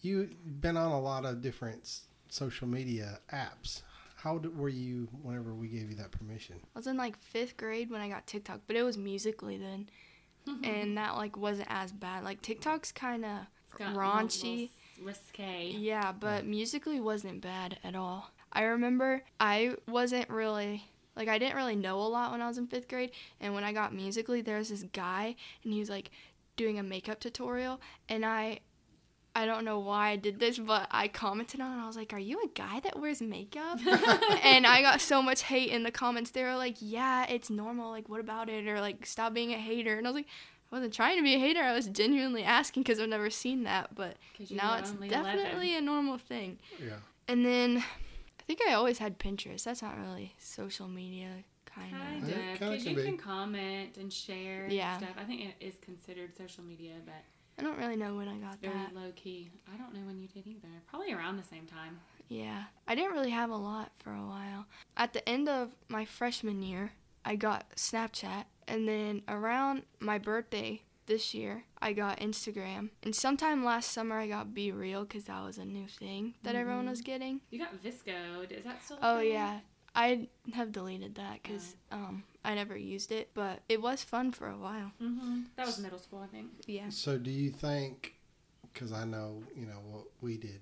[0.00, 3.82] You've been on a lot of different social media apps.
[4.16, 6.56] How d- were you whenever we gave you that permission?
[6.74, 9.88] I was in like fifth grade when I got TikTok, but it was Musical.ly then,
[10.64, 12.24] and that like wasn't as bad.
[12.24, 13.46] Like TikTok's kind of It's got a
[13.78, 14.70] raunchy.
[15.02, 15.70] risque.
[15.76, 18.30] Yeah, but Musical.ly wasn't bad at all.
[18.52, 20.84] I remember I wasn't really
[21.16, 23.10] like I didn't really know a lot when I was in fifth grade,
[23.40, 25.34] and when I got Musical.ly, there was this guy,
[25.64, 26.10] and he was like
[26.56, 28.60] doing a makeup tutorial, and I.
[29.38, 31.82] I don't know why I did this, but I commented on it.
[31.82, 33.78] I was like, "Are you a guy that wears makeup?"
[34.42, 36.30] and I got so much hate in the comments.
[36.30, 37.90] They were like, "Yeah, it's normal.
[37.90, 40.28] Like, what about it?" Or like, "Stop being a hater." And I was like,
[40.70, 41.60] "I wasn't trying to be a hater.
[41.60, 44.16] I was genuinely asking because I've never seen that." but
[44.50, 45.76] now it's definitely 11.
[45.76, 46.58] a normal thing.
[46.82, 46.96] Yeah.
[47.28, 49.64] And then I think I always had Pinterest.
[49.64, 51.28] That's not really social media,
[51.64, 52.28] kind Kind of.
[52.28, 53.02] of, kinda because you be.
[53.02, 54.98] can comment and share and Yeah.
[54.98, 55.14] stuff.
[55.18, 57.24] I think it is considered social media, but
[57.58, 58.94] I don't really know when I got very that.
[58.94, 59.50] low key.
[59.72, 60.68] I don't know when you did either.
[60.88, 61.98] Probably around the same time.
[62.28, 62.64] Yeah.
[62.86, 64.66] I didn't really have a lot for a while.
[64.96, 66.92] At the end of my freshman year,
[67.24, 68.44] I got Snapchat.
[68.68, 72.90] And then around my birthday this year, I got Instagram.
[73.02, 76.88] And sometime last summer, I got BeReal because that was a new thing that everyone
[76.88, 77.40] was getting.
[77.50, 78.50] You got VSCO.
[78.50, 78.98] Is that still?
[79.02, 79.32] Oh, thing?
[79.32, 79.60] yeah.
[79.94, 84.48] I have deleted that because um, I never used it, but it was fun for
[84.48, 84.92] a while.
[85.02, 85.44] Mm-hmm.
[85.56, 86.48] That was middle school, I think.
[86.66, 86.90] Yeah.
[86.90, 88.14] So do you think?
[88.72, 90.60] Because I know you know what we did.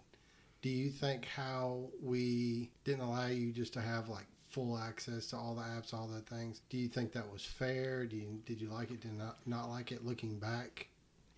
[0.62, 5.36] Do you think how we didn't allow you just to have like full access to
[5.36, 6.60] all the apps, all the things?
[6.70, 8.06] Do you think that was fair?
[8.06, 9.00] Do you did you like it?
[9.00, 10.06] Did not not like it?
[10.06, 10.88] Looking back,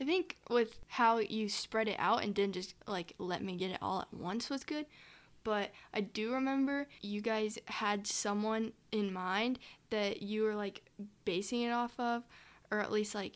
[0.01, 3.71] I think with how you spread it out and didn't just like let me get
[3.71, 4.85] it all at once was good.
[5.45, 10.83] But I do remember you guys had someone in mind that you were like
[11.25, 12.25] basing it off of,
[12.71, 13.35] or at least like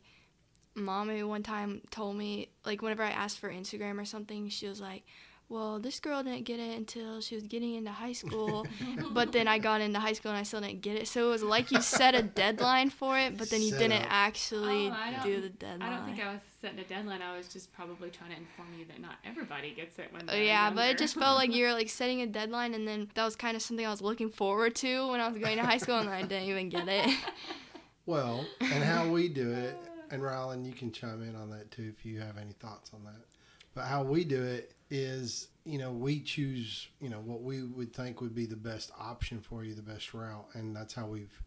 [0.74, 4.80] mommy one time told me like whenever I asked for Instagram or something, she was
[4.80, 5.04] like,
[5.50, 8.66] "Well, this girl didn't get it until she was getting into high school."
[9.12, 11.08] but then I got into high school and I still didn't get it.
[11.08, 14.02] So it was like you set a deadline for it, but then you Set didn't
[14.04, 14.08] up.
[14.10, 15.82] actually Oh, don't- the deadline.
[15.82, 17.20] I don't think I was setting a deadline.
[17.20, 20.32] I was just probably trying to inform you that not everybody gets it when Oh,
[20.32, 23.08] they're yeah, but it just felt like you were like setting a deadline, and then
[23.14, 25.64] that was kind of something I was looking forward to when I was going to
[25.64, 27.10] high school, and I didn't even get it.
[28.06, 29.76] well, and how we do it,
[30.10, 33.04] and Rylan, you can chime in on that too if you have any thoughts on
[33.04, 33.20] that.
[33.74, 37.94] But how we do it is, you know, we choose, you know, what we would
[37.94, 41.42] think would be the best option for you, the best route, and that's how we've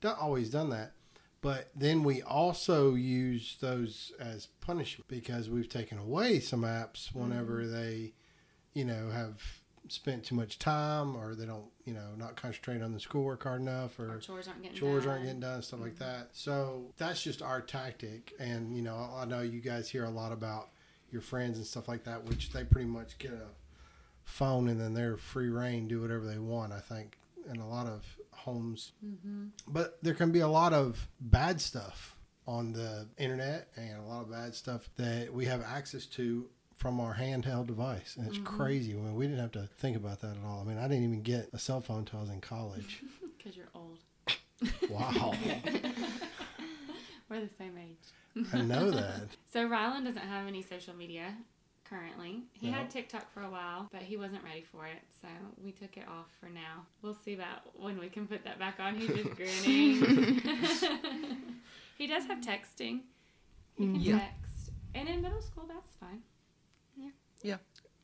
[0.00, 0.92] done, always done that.
[1.40, 7.62] But then we also use those as punishment because we've taken away some apps whenever
[7.62, 7.72] mm-hmm.
[7.72, 8.12] they,
[8.74, 9.40] you know, have
[9.86, 13.60] spent too much time, or they don't, you know, not concentrate on the schoolwork hard
[13.60, 15.12] enough, or chores aren't getting chores done.
[15.12, 16.04] aren't getting done, stuff like mm-hmm.
[16.04, 16.28] that.
[16.32, 18.32] So that's just our tactic.
[18.40, 20.70] And you know, I know you guys hear a lot about
[21.10, 23.46] your friends and stuff like that, which they pretty much get a
[24.24, 26.72] phone and then they're free reign, do whatever they want.
[26.72, 27.18] I think
[27.50, 29.46] in a lot of homes, Mm-hmm.
[29.66, 32.14] but there can be a lot of bad stuff
[32.46, 37.00] on the internet and a lot of bad stuff that we have access to from
[37.00, 40.36] our handheld device and it's crazy I mean, we didn't have to think about that
[40.36, 42.40] at all i mean i didn't even get a cell phone until i was in
[42.40, 43.02] college
[43.36, 43.98] Because you're old.
[44.88, 45.34] wow
[47.28, 47.96] We're the same age.
[48.52, 49.22] i know that
[49.52, 51.34] So Rylan doesn't have any social media
[51.84, 52.42] currently.
[52.52, 52.76] He No.
[52.76, 55.28] had TikTok for a while, but he wasn't ready for it, so
[55.64, 56.84] we took it off for now.
[57.00, 58.94] We'll see about when we can put that back on.
[58.96, 60.42] He's just grinning.
[61.96, 63.00] he does have texting.
[63.76, 64.18] He can Yeah.
[64.18, 66.22] text, and in middle school, that's fine.
[66.96, 67.10] yeah
[67.42, 67.56] Yeah.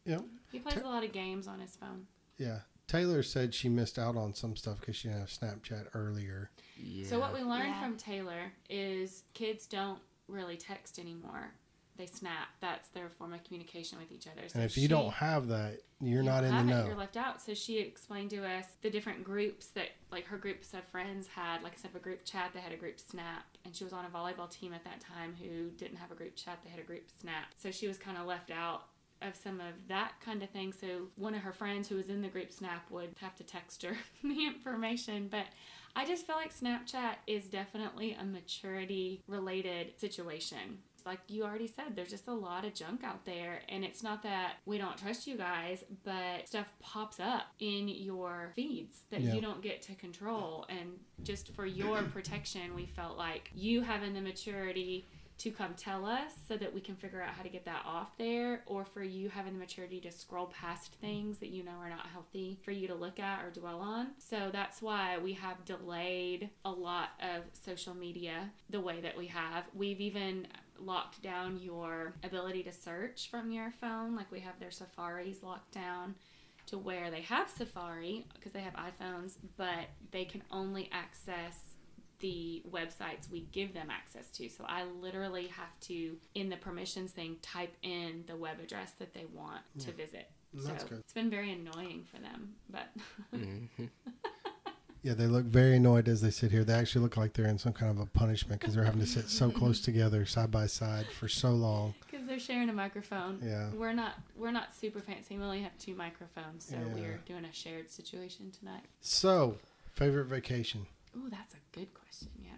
[0.07, 0.21] Yeah.
[0.53, 2.07] He plays a lot of games on his phone.
[2.39, 6.51] yeah taylor said she missed out on some stuff because she didn't have snapchat earlier
[6.77, 7.07] Yeah.
[7.07, 7.83] So what we learned Yeah.
[7.83, 11.53] from Taylor is kids don't really text anymore.
[11.97, 12.49] They snap.
[12.61, 14.49] That's their form of communication with each other.
[14.49, 16.87] So and if you don't have that you're you not in the have it, know
[16.87, 17.41] You're left out.
[17.41, 21.63] So she explained to us the different groups that, like her groups of friends had,
[21.63, 23.45] like instead of a group chat, they had a group snap.
[23.65, 26.35] And she was on a volleyball team at that time who didn't have a group
[26.35, 27.47] chat, they had a group snap.
[27.57, 28.87] So she was kind of left out
[29.27, 30.73] of some of that kind of thing.
[30.73, 33.83] So one of her friends who was in the group snap would have to text
[33.83, 35.29] her the information.
[35.31, 35.47] But
[35.97, 41.95] I just feel like Snapchat is definitely a maturity related situation like you already said,
[41.95, 43.61] there's just a lot of junk out there.
[43.69, 48.53] And it's not that we don't trust you guys, but stuff pops up in your
[48.57, 49.35] feeds that Yeah.
[49.35, 50.65] you don't get to control.
[50.69, 55.05] And just for your protection, we felt like you having the maturity
[55.37, 58.17] to come tell us so that we can figure out how to get that off
[58.19, 61.89] there, or for you having the maturity to scroll past things that you know are
[61.89, 64.09] not healthy for you to look at or dwell on.
[64.19, 69.27] So that's why we have delayed a lot of social media the way that we
[69.27, 69.65] have.
[69.75, 70.47] We've even
[70.79, 75.73] locked down your ability to search from your phone, like we have their safaris locked
[75.73, 76.15] down
[76.67, 81.74] to where they have Safari because they have iPhones, but they can only access
[82.29, 84.49] the websites we give them access to.
[84.49, 89.13] So I literally have to, in the permissions thing, type in the web address that
[89.13, 90.31] they want to visit.
[90.55, 90.99] That's so good.
[91.01, 92.87] it's been very annoying for them, but
[93.35, 93.91] Mhm.
[95.03, 96.65] Yeah, they look very annoyed as they sit here.
[96.65, 99.07] They actually look like they're in some kind of a punishment because they're having to
[99.07, 101.93] sit so close together, side by side, for so long.
[102.11, 103.39] because they're sharing a microphone.
[103.45, 103.69] Yeah.
[103.77, 105.37] We're not we're not super fancy.
[105.37, 106.95] We only have two microphones, so Yeah.
[106.95, 108.85] we're doing a shared situation tonight.
[109.03, 109.59] So,
[109.93, 110.87] favorite vacation?
[111.17, 112.29] Oh, that's a good question.
[112.43, 112.51] Yeah,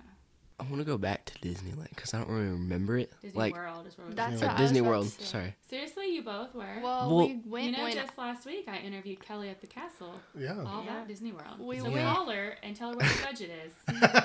[0.58, 3.12] I want to go back to Disneyland because I don't really remember it.
[3.22, 4.46] Disney like World is where we That's were.
[4.48, 5.08] what I was Disney about to World.
[5.08, 5.54] Sorry.
[5.68, 6.64] Seriously, you both were.
[6.82, 9.66] Well, Well- we went you know, when just last week I interviewed Kelly at the
[9.66, 10.62] castle, Yeah.
[10.66, 10.92] all Yeah.
[10.96, 11.58] about Disney World.
[11.60, 13.72] We so went- call her and tell her what the budget is,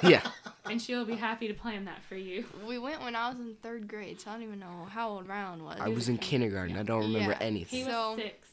[0.09, 0.25] yeah.
[0.69, 2.45] and she'll be happy to plan that for you.
[2.65, 5.27] we went when I was in third grade, so I don't even know how old
[5.27, 5.77] Ryan was.
[5.81, 6.77] I was in kindergarten.
[6.77, 7.39] I don't remember Yeah.
[7.39, 7.85] He anything.
[7.85, 8.47] was So, six.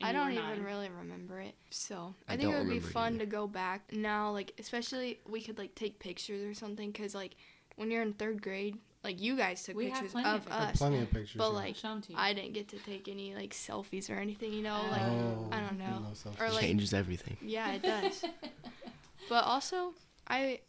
[0.00, 0.62] And I don't even nine.
[0.62, 1.54] really remember it.
[1.70, 3.24] So I I, think it would be fun either.
[3.24, 7.34] to go back now, like especially we could like take pictures or something, cause like
[7.76, 10.62] when you're in third grade, like you guys took We pictures plenty of of pictures.
[10.62, 11.38] us, Plenty of pictures.
[11.38, 11.56] but yeah.
[11.56, 12.18] like Show 'em to you.
[12.18, 15.60] I didn't get to take any like selfies or anything, you know, like oh, I
[15.60, 15.98] don't know.
[16.24, 16.30] no.
[16.44, 17.36] Or, like- Changes everything.
[17.40, 18.24] yeah, it does.
[19.28, 19.94] but also,
[20.26, 20.60] I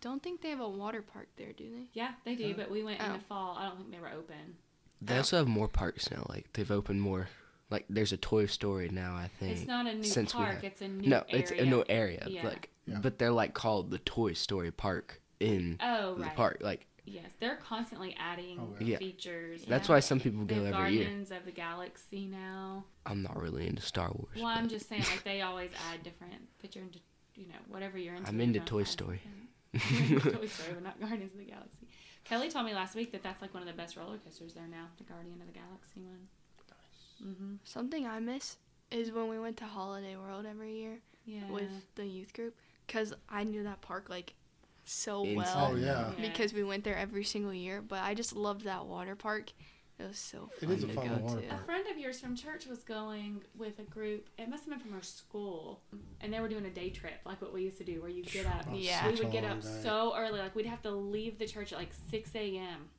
[0.00, 1.86] don't think they have a water park there, do they?
[1.92, 2.54] yeah, they do, Yeah.
[2.56, 3.12] but we went in Oh.
[3.14, 3.56] the fall.
[3.58, 4.56] I don't think they were open.
[5.02, 5.18] They Oh.
[5.18, 6.24] also have more parks now.
[6.28, 7.28] Like they've opened more.
[7.74, 9.14] Like there's a Toy Story now.
[9.16, 9.56] I think.
[9.58, 11.40] It's not a new since park; have- it's a new no, area.
[11.42, 12.24] it's a new area.
[12.28, 12.46] Yeah.
[12.46, 12.98] Like, Yeah.
[13.02, 16.36] but they're like called the Toy Story Park in Oh, the right.
[16.36, 16.58] park.
[16.60, 18.96] Like Yes, they're constantly adding Oh, yeah.
[18.96, 19.64] features.
[19.66, 19.96] that's Yeah.
[19.96, 21.04] why some people go have every year.
[21.04, 22.84] Guardians of the Galaxy now.
[23.04, 24.36] I'm not really into Star Wars.
[24.36, 27.00] Well, I'm just saying, like they always add different picture into,
[27.34, 28.28] you know, whatever you're into.
[28.28, 29.20] I'm into Toy Story.
[29.72, 31.88] into Toy Story, but not Guardians of the Galaxy.
[32.24, 34.66] Kelly told me last week that that's like one of the best roller coasters there
[34.68, 36.28] now, the Guardian of the Galaxy one.
[37.26, 37.54] Mm-hmm.
[37.64, 38.56] Something I miss
[38.90, 41.48] is when we went to Holiday World every year Yeah.
[41.50, 42.54] with the youth group,
[42.88, 44.34] cause I knew that park like
[44.84, 45.70] so Inside well.
[45.72, 46.10] Oh, yeah.
[46.20, 47.80] because we went there every single year.
[47.80, 49.52] But I just loved that water park.
[49.98, 51.54] It was so fun is a to fun go water to.
[51.54, 54.28] A friend of yours from church was going with a group.
[54.36, 55.80] It must have been from her school,
[56.20, 58.24] and they were doing a day trip, like what we used to do, where you
[58.24, 58.66] get up.
[58.68, 59.08] Oh, Yeah.
[59.08, 59.68] we would get up day.
[59.84, 62.90] so early, like we'd have to leave the church at like six a.m.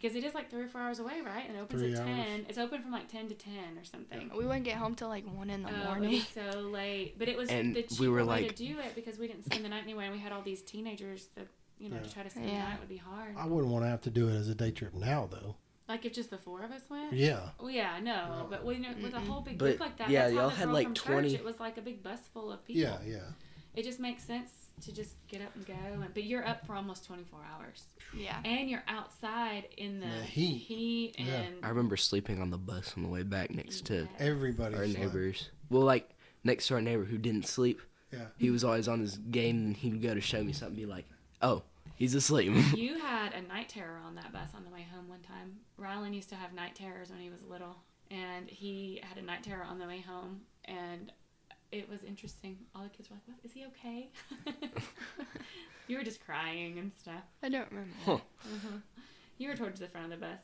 [0.00, 1.44] because it is like three or four hours away, right?
[1.46, 2.06] And it opens Three at hours.
[2.08, 2.46] ten.
[2.48, 4.30] It's open from like ten to ten or something.
[4.36, 6.10] We wouldn't get home till like one in the Oh, it morning.
[6.12, 8.78] was so late, but it was And the we cheaper were way like- to do
[8.78, 11.46] it because we didn't spend the night anywhere, and we had all these teenagers that
[11.78, 12.02] you know Yeah.
[12.02, 12.68] to try to spend the Yeah.
[12.70, 13.36] night would be hard.
[13.36, 15.56] I wouldn't want to have to do it as a day trip now, though.
[15.88, 17.12] Like if just the four of us went.
[17.14, 17.50] Yeah.
[17.58, 18.46] Well, yeah, no, No.
[18.48, 20.08] but we know with a whole big But, group like that.
[20.08, 22.64] yeah, y'all had, like, from church, 20 It was like a big bus full of
[22.64, 22.82] people.
[22.82, 23.30] Yeah, yeah.
[23.74, 25.74] It just makes sense to just get up and go.
[25.92, 27.84] And, but you're up for almost 24 hours,
[28.16, 28.38] Yeah.
[28.44, 30.58] and you're outside in the, The heat.
[30.58, 31.24] heat Yeah.
[31.42, 34.74] and I remember sleeping on the bus on the way back next to Everybody.
[34.76, 34.98] our slept.
[34.98, 35.50] neighbors.
[35.70, 36.10] Well, like
[36.44, 37.80] next to our neighbor who didn't sleep.
[38.12, 38.26] Yeah.
[38.38, 40.86] He was always on his game, and he would go to show me something, be
[40.86, 41.06] like,
[41.42, 41.62] "Oh,
[41.94, 45.20] he's asleep." You had a night terror on that bus on the way home one
[45.20, 45.58] time.
[45.78, 47.76] Rylan used to have night terrors when he was little,
[48.10, 51.12] and he had a night terror on the way home, and
[51.72, 52.58] it was interesting.
[52.74, 53.38] All the kids were like, "What?
[53.44, 54.10] Is he okay?"
[55.88, 57.22] you were just crying and stuff.
[57.42, 57.92] I don't remember.
[58.04, 58.14] Huh.
[58.14, 58.78] uh
[59.38, 60.40] You were towards the front of the bus.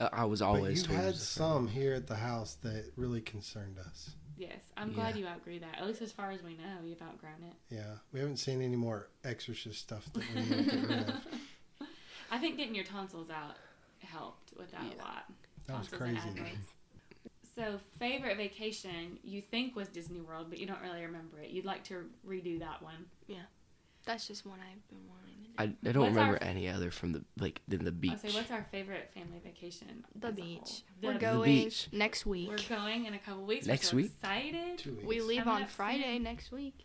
[0.00, 0.78] Uh, I was But always.
[0.78, 1.66] you've towards had the front.
[1.66, 4.10] some here at the house that really concerned us.
[4.36, 5.78] Yes, I'm glad you outgrew that.
[5.78, 7.54] At least as far as we know, you've outgrown it.
[7.74, 7.94] Yeah.
[8.12, 11.10] We haven't seen any more exorcist stuff that we need to get.
[12.32, 13.54] I think getting your tonsils out
[14.00, 15.24] helped with that a lot.
[15.68, 16.18] That was crazy.
[17.56, 17.82] And adenoids.
[17.82, 21.50] So, favorite vacation you think was Disney World, but you don't really remember it.
[21.50, 23.06] You'd like to redo that one.
[23.26, 23.36] Yeah.
[24.06, 25.54] That's just one I've been wanting to do.
[25.86, 28.12] I, I don't What's our- remember any other from the like than the beach.
[28.12, 30.04] I'll say, what's our favorite family vacation?
[30.14, 30.58] The beach.
[30.58, 30.74] whole?
[31.02, 31.88] We're The- going beach.
[31.90, 32.50] next week.
[32.50, 33.66] We're going in a couple weeks.
[33.66, 34.12] Next we're so week?
[34.20, 34.78] Excited.
[34.78, 35.04] Two weeks.
[35.06, 36.22] We leave Coming on Friday soon.
[36.24, 36.84] next week.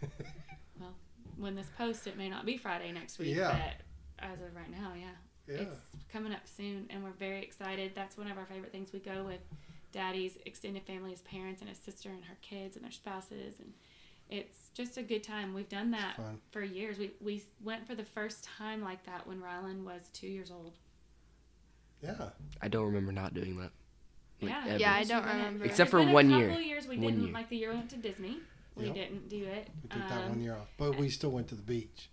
[0.80, 0.94] Well,
[1.36, 3.52] when this post, it may not be Friday next week, Yeah.
[3.52, 5.06] but as of right now, yeah.
[5.46, 5.62] yeah.
[5.62, 5.76] It's
[6.12, 7.92] coming up soon, and we're very excited.
[7.94, 8.92] That's one of our favorite things.
[8.92, 9.40] We go with
[9.92, 13.72] Daddy's extended family, his parents, and his sister, and her kids, and their spouses, and
[14.28, 15.52] it's just a good time.
[15.54, 16.16] We've done that
[16.52, 16.98] for years.
[16.98, 20.74] We we went for the first time like that when Rylan was two years old.
[22.02, 22.30] Yeah.
[22.62, 23.70] I don't remember not doing that.
[24.40, 24.78] Like, yeah, ever.
[24.78, 25.64] Yeah, I don't remember.
[25.66, 26.50] Except There's for been one a year.
[26.60, 27.32] years we One didn't year.
[27.34, 28.38] like the year we went to Disney.
[28.74, 28.94] We Yep.
[28.94, 29.68] didn't do it.
[29.82, 30.68] We took that Um, one year off.
[30.78, 32.08] But we still went to the beach.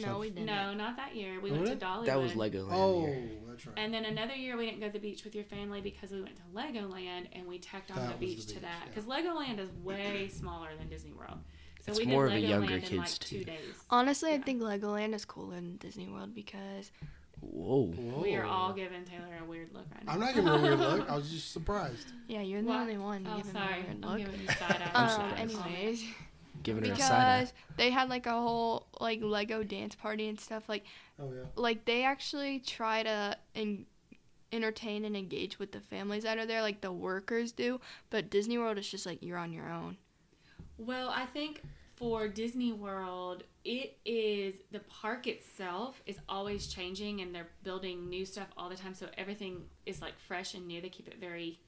[0.00, 0.46] No, So- we didn't.
[0.46, 1.40] No, not that year.
[1.40, 1.76] We went to?
[1.76, 2.06] Dollywood.
[2.06, 2.68] That was Legoland.
[2.72, 3.28] Oh, year.
[3.48, 3.78] that's right.
[3.78, 6.22] And then another year we didn't go to the beach with your family because we
[6.22, 8.88] went to Legoland and we tacked on the was the beach to beach, that yeah.
[8.88, 11.38] because Legoland is way smaller than Disney World.
[11.84, 13.38] So It's we more of did a Legoland younger in kids, like too.
[13.38, 13.74] two days.
[13.90, 16.90] Honestly, I think Legoland is cooler than Disney World because
[17.40, 17.92] Whoa.
[18.22, 20.12] We are all giving Taylor a weird look right now.
[20.12, 21.08] I'm not giving a weird look.
[21.10, 22.08] I was just surprised.
[22.28, 22.80] yeah, you're the What?
[22.80, 23.74] only one Oh, giving me sorry.
[23.74, 24.18] a weird I'm look.
[24.18, 25.14] giving you side eye.
[25.14, 26.04] Um, anyways,
[26.66, 30.38] Giving her a side because they had like a whole like Lego dance party and
[30.38, 30.68] stuff.
[30.68, 30.84] Like,
[31.18, 31.44] Oh yeah.
[31.54, 33.86] like they actually try to en-
[34.52, 37.80] entertain and engage with the families that are there, like the workers do.
[38.10, 39.96] But Disney World is just like you're on your own.
[40.78, 41.62] Well, I think
[41.96, 48.26] for Disney World, it is the park itself is always changing and they're building new
[48.26, 48.94] stuff all the time.
[48.94, 50.80] So everything is like fresh and new.
[50.80, 51.60] They keep it very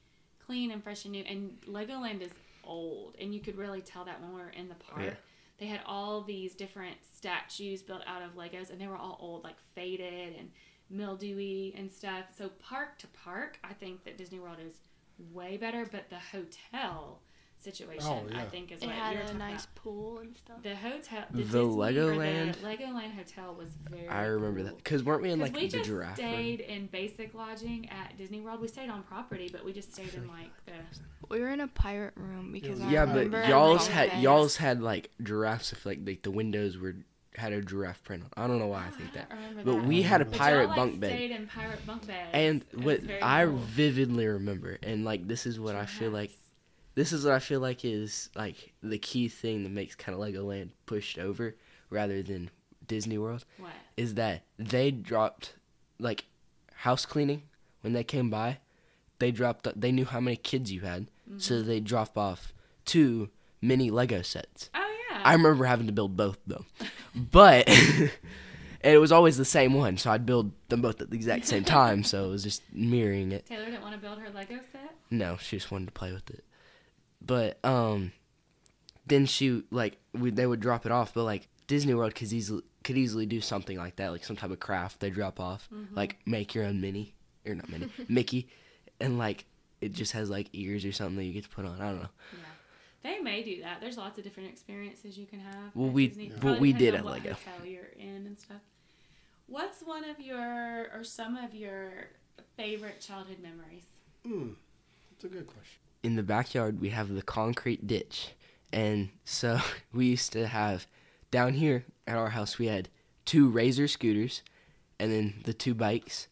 [0.45, 1.23] clean and fresh and new.
[1.23, 2.31] And Legoland is
[2.69, 5.01] old, and you could really tell that when we were in the park.
[5.03, 5.13] Yeah.
[5.59, 9.43] They had all these different statues built out of Legos, and they were all old,
[9.43, 10.49] like faded and
[10.89, 12.25] mildewy and stuff.
[12.37, 14.75] So park to park, I think that Disney World is
[15.33, 15.85] way better.
[15.91, 17.19] But the hotel
[17.59, 19.75] situation, Oh, I think, is It what had you're a nice about.
[19.75, 20.63] pool and stuff.
[20.63, 22.53] The hotel, The the, Disney, or Legoland?
[22.61, 24.07] the Legoland hotel was very.
[24.07, 26.17] I remember that because weren't we in like we the just giraffe?
[26.17, 26.27] room?
[26.27, 28.61] stayed in basic lodging at Disney World.
[28.61, 30.71] We stayed on property, but we just stayed in like the.
[31.29, 34.21] We were in a pirate room because I Yeah, remember but y'all's had beds.
[34.23, 36.95] y'all's had like giraffes if like, like the windows were
[37.35, 38.43] had a giraffe print on.
[38.43, 39.29] I don't know why I oh, think that.
[39.29, 39.85] don't But that.
[39.85, 41.11] we had a But But pirate like, bunk bed.
[41.11, 42.29] Stayed in pirate bunk beds.
[42.33, 43.57] And what I cool.
[43.57, 46.48] vividly remember, and like this is what I feel like, Giraffes.
[46.99, 50.21] This is what I feel like is like the key thing that makes kind of
[50.21, 51.55] Legoland pushed over
[51.89, 52.49] rather than
[52.87, 53.71] Disney World What?
[53.97, 55.53] is that they dropped
[55.99, 56.25] like
[56.75, 57.43] house cleaning
[57.81, 58.57] when they came by.
[59.19, 59.67] They dropped.
[59.79, 61.39] They knew how many kids you had, Mm-hmm.
[61.39, 62.53] so they drop off
[62.85, 63.29] two
[63.61, 64.69] mini Lego sets.
[64.73, 65.21] Oh yeah.
[65.23, 66.65] I remember having to build both though,
[67.15, 68.09] but and
[68.81, 71.63] it was always the same one, so I'd build them both at the exact same
[71.63, 72.03] time.
[72.03, 73.45] So it was just mirroring it.
[73.45, 74.95] Taylor didn't want to build her Lego set.
[75.11, 76.43] No, she just wanted to play with it.
[77.21, 78.11] But um,
[79.05, 82.63] then she like we, they would drop it off, but like Disney World could easily
[82.83, 86.17] could easily do something like that, like some type of craft they drop off, like
[86.25, 87.13] make your own mini
[87.45, 88.47] or not mini Mickey,
[88.99, 89.45] and like
[89.81, 91.79] it just has like ears or something that you get to put on.
[91.81, 92.09] I don't know.
[92.33, 92.39] Yeah.
[93.01, 93.79] They may do that.
[93.79, 95.73] There's lots of different experiences you can have.
[95.73, 96.29] Well, we- Disney.
[96.29, 97.29] but Probably we did on at what Lego.
[97.33, 98.57] hotel you're in and stuff.
[99.47, 101.91] What's one of your or some of your
[102.57, 103.83] favorite childhood memories?
[104.25, 104.49] Hmm.
[105.11, 105.79] That's a good question.
[106.03, 108.29] In the backyard we have the concrete ditch.
[108.71, 109.59] And so
[109.93, 110.87] we used to have
[111.31, 112.89] down here at our house we had
[113.25, 114.41] two razor scooters
[114.99, 116.27] and then the two bikes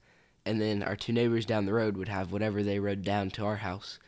[0.45, 3.45] and then our two neighbors down the road would have whatever they rode down to
[3.45, 3.99] our house.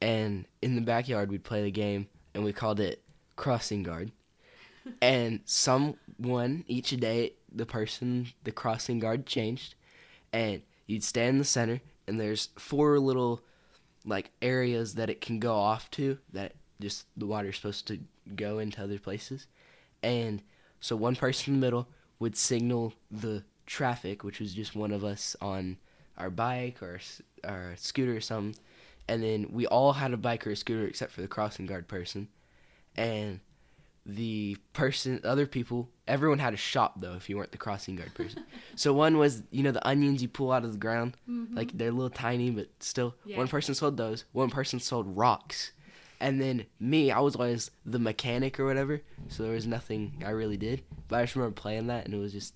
[0.00, 3.02] And in the backyard we'd play the game and we called it
[3.36, 4.12] crossing guard.
[5.02, 9.74] And someone each day the person the crossing guard changed
[10.32, 13.42] and you'd stand in the center and there's four little
[14.06, 17.98] like areas that it can go off to that just the water's supposed to
[18.34, 19.46] go into other places.
[20.02, 20.42] And
[20.80, 21.88] so one person in the middle
[22.18, 25.76] would signal the traffic, which was just one of us on
[26.16, 27.00] our bike or
[27.44, 28.60] our scooter or something.
[29.08, 31.88] And then we all had a bike or a scooter except for the crossing guard
[31.88, 32.28] person.
[32.96, 33.40] And
[34.06, 38.14] the person, other people, everyone had a shop though if you weren't the crossing guard
[38.14, 38.44] person.
[38.76, 41.56] so one was, you know, the onions you pull out of the ground, mm-hmm.
[41.56, 43.14] like they're a little tiny, but still.
[43.34, 44.24] One person sold those.
[44.32, 45.72] One person sold rocks,
[46.20, 49.02] and then me, I was always the mechanic or whatever.
[49.28, 52.18] So there was nothing I really did, but I just remember playing that, and it
[52.18, 52.54] was just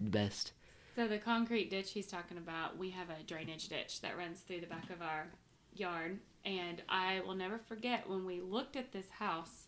[0.00, 0.52] the best.
[0.96, 4.60] So the concrete ditch he's talking about, we have a drainage ditch that runs through
[4.60, 5.26] the back of our
[5.74, 9.66] yard, and I will never forget when we looked at this house.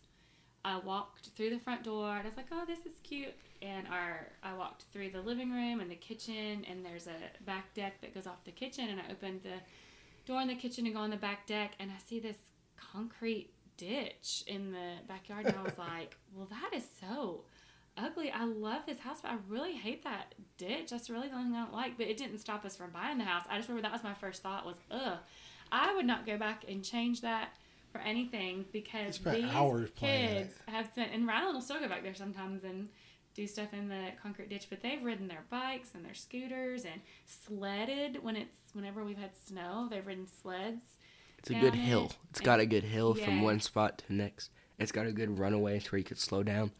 [0.65, 3.87] I walked through the front door and I was like, "Oh, this is cute." And
[3.87, 8.01] our I walked through the living room and the kitchen, and there's a back deck
[8.01, 9.59] that goes off the kitchen, and I opened the
[10.25, 12.37] door in the kitchen and go on the back deck, and I see this
[12.77, 17.45] concrete ditch in the backyard, and I was like, "Well, that is so."
[17.97, 18.31] ugly.
[18.31, 20.89] I love this house, but I really hate that ditch.
[20.89, 21.97] That's really the only thing I don't like.
[21.97, 23.45] But it didn't stop us from buying the house.
[23.49, 25.19] I just remember that was my first thought was, ugh,
[25.71, 27.53] I would not go back and change that
[27.93, 32.03] for anything because spent these hours kids have spent, and Rylan will still go back
[32.03, 32.89] there sometimes and
[33.35, 34.67] do stuff in the concrete ditch.
[34.69, 39.31] But they've ridden their bikes and their scooters and sledded when it's whenever we've had
[39.37, 39.87] snow.
[39.89, 40.83] They've ridden sleds.
[41.37, 41.79] It's a good it.
[41.79, 42.11] hill.
[42.31, 44.49] It's got a good hill from one spot to the next.
[44.79, 46.71] It's got a good runaway to where you could slow down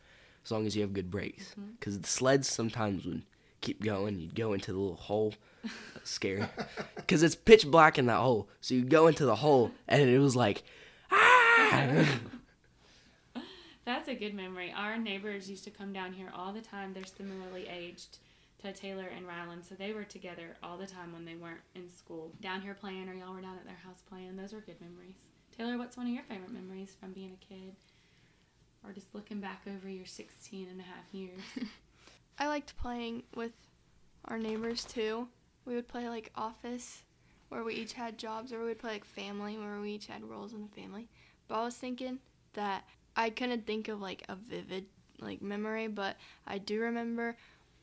[0.44, 1.52] as long as you have good brakes.
[1.52, 1.72] Mm-hmm.
[1.80, 3.24] Because the sleds sometimes would
[3.62, 4.20] keep going.
[4.20, 5.34] You'd go into the little hole.
[5.94, 6.46] That's scary.
[6.96, 8.48] Because it's pitch black in that hole.
[8.62, 10.64] So you go into the hole and it was like!
[13.86, 14.74] That's a good memory.
[14.76, 16.94] Our neighbors used to come down here all the time.
[16.94, 18.20] They're similarly aged
[18.62, 21.90] to Taylor and Rylan, so they were together all the time when they weren't in
[21.90, 22.32] school.
[22.42, 24.38] Down here playing, or y'all were down at their house playing.
[24.38, 25.16] Those were good memories.
[25.58, 27.76] Taylor, what's one of your favorite memories from being a kid?
[28.86, 31.40] Or just looking back over your 16 and a half years?
[32.40, 33.52] I liked playing with
[34.26, 35.28] our neighbors too.
[35.66, 37.04] We would play like office,
[37.50, 40.24] where we each had jobs, or we would play like family, where we each had
[40.24, 41.08] roles in the family.
[41.48, 42.20] But I was thinking
[42.54, 42.84] that
[43.16, 44.86] I couldn't think of like a vivid
[45.20, 46.18] like memory, but
[46.48, 47.38] I do remember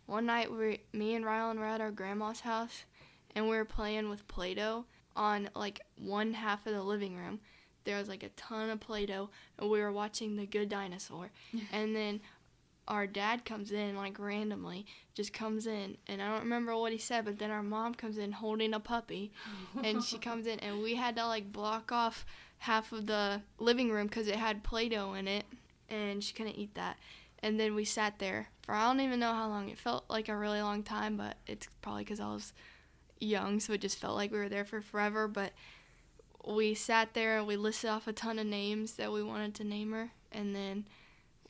[0.07, 2.85] one night we, me and Rylan were at our grandma's house,
[3.35, 4.85] and we were playing with Play-Doh
[5.15, 7.41] on like one half of the living room.
[7.85, 11.31] There was like a ton of Play-Doh, and we were watching The Good Dinosaur,
[11.73, 12.21] and then
[12.89, 14.85] our dad comes in like randomly,
[15.15, 18.19] just comes in, and I don't remember what he said, but then our mom comes
[18.19, 19.31] in holding a puppy,
[19.85, 22.27] and she comes in, and we had to like block off
[22.61, 25.45] half of the living room because it had Play-Doh in it,
[25.89, 26.99] and she couldn't eat that.
[27.43, 29.69] And then we sat there for I don't even know how long.
[29.69, 32.53] It felt like a really long time, but it's probably because I was
[33.19, 35.27] young, so it just felt like we were there for forever.
[35.27, 35.53] But
[36.47, 39.65] we sat there and we listed off a ton of names that we wanted to
[39.65, 40.87] name her, and then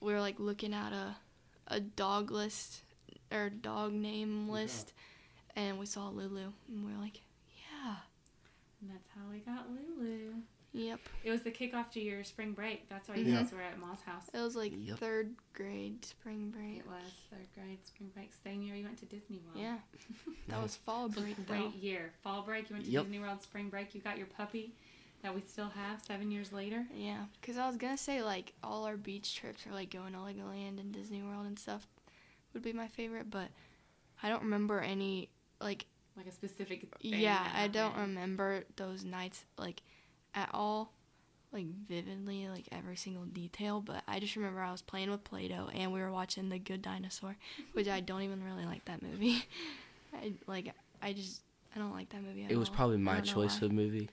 [0.01, 1.17] we were like looking at a
[1.67, 2.83] a dog list
[3.33, 4.93] or dog name list,
[5.57, 7.21] and we saw Lulu, and we were like,
[7.57, 7.97] yeah,
[8.81, 10.35] and that's how we got Lulu.
[10.73, 11.01] Yep.
[11.25, 12.89] It was the kickoff to your spring break.
[12.89, 13.43] That's why you Yeah.
[13.43, 14.29] guys were at Ma's house.
[14.33, 14.99] It was like Yep.
[14.99, 16.79] third grade spring break.
[16.79, 18.31] It was third grade spring break.
[18.45, 19.59] Same year you went to Disney World.
[19.59, 19.79] Yeah,
[20.49, 21.55] that was fall break though.
[21.55, 22.13] Great year.
[22.23, 23.03] Fall break, you went to Yep.
[23.05, 23.43] Disney World.
[23.43, 24.75] Spring break, you got your puppy
[25.23, 26.87] that we still have seven years later.
[26.95, 30.19] Yeah, because I was gonna say like all our beach trips or like going to
[30.19, 31.87] Legoland and Disney World and stuff
[32.55, 33.49] would be my favorite, but
[34.23, 35.29] I don't remember any
[35.61, 36.81] like Like a specific.
[37.01, 39.83] thing yeah I don't remember those nights like
[40.35, 40.93] at all
[41.53, 45.71] like vividly like every single detail but I just remember I was playing with Play-Doh
[45.75, 47.37] and we were watching The Good Dinosaur
[47.73, 49.45] which I don't even really like that movie
[50.15, 50.73] I like
[51.03, 51.43] I just
[51.75, 52.75] I don't like that movie at It was all.
[52.75, 53.67] probably my choice why.
[53.67, 54.11] of movie.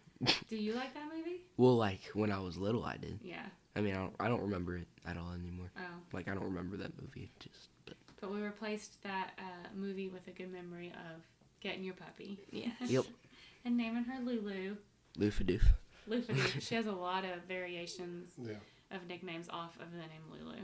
[0.49, 1.41] Do you like that movie?
[1.57, 3.19] Well, like when I was little, I did.
[3.23, 3.45] Yeah.
[3.75, 5.71] I mean, I don't, I don't remember it at all anymore.
[5.77, 5.81] Oh.
[6.13, 7.31] Like I don't remember that movie.
[7.39, 11.21] Just, but But we replaced that uh, movie with a good memory of
[11.59, 12.39] getting your puppy.
[12.51, 12.69] Yeah.
[12.85, 13.05] Yep.
[13.65, 14.75] and naming her Lulu.
[15.17, 15.63] Loofa doof.
[16.07, 16.33] Lufa.
[16.61, 18.53] she has a lot of variations Yeah.
[18.91, 20.55] of nicknames off of the name Lulu.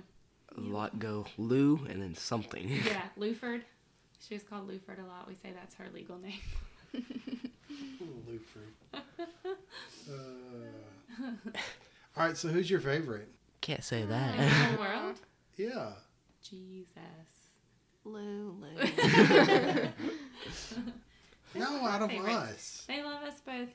[0.55, 2.69] A lot go Lou and then something.
[2.69, 3.61] Yeah, Luford.
[4.25, 5.27] She was called Luford a lot.
[5.27, 6.39] We say that's her legal name.
[8.29, 8.73] Luford.
[10.09, 10.13] Uh,
[12.15, 13.27] all right, so who's your favorite?
[13.61, 14.33] Can't say that.
[14.35, 14.71] In that.
[14.75, 15.19] the world?
[15.57, 15.91] Yeah.
[16.41, 16.87] Jesus.
[18.03, 18.65] Lulu.
[21.55, 22.33] No, out of Favorites.
[22.35, 22.83] us.
[22.87, 23.69] They love us both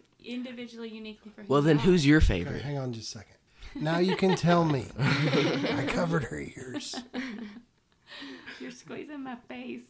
[0.68, 2.62] individually, uniquely for well, then who's your Okay, favorite?
[2.62, 3.34] hang on just a second.
[3.74, 4.86] Now you can tell me.
[4.98, 6.94] I covered her ears.
[8.60, 9.82] You're squeezing my face.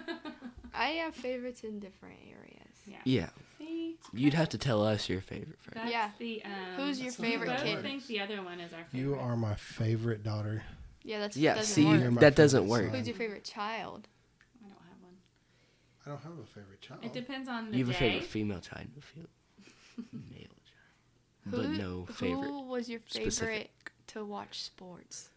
[0.74, 2.74] I have favorites in different areas.
[2.86, 2.96] yeah.
[3.04, 3.28] Yeah.
[3.58, 5.80] See, You'd have to tell us your favorite friend.
[5.80, 6.10] that's Yeah.
[6.18, 6.50] the um.
[6.86, 7.74] Who's your favorite how it kid?
[7.74, 7.82] works.
[7.82, 9.00] think the other one is our favorite.
[9.00, 10.62] You are my favorite daughter.
[11.02, 12.20] Yeah, that's Yeah, doesn't see, You're work.
[12.20, 12.84] that doesn't work.
[12.86, 12.94] son.
[12.94, 14.08] Who's your favorite child?
[14.64, 15.12] I don't have one.
[16.06, 17.00] I don't have a favorite child.
[17.04, 18.88] It depends on the You have a favorite female child,
[19.98, 20.44] a fe- male
[21.46, 22.46] but Who- no favorite.
[22.46, 23.92] Who was your favorite specific.
[24.08, 25.30] to watch sports?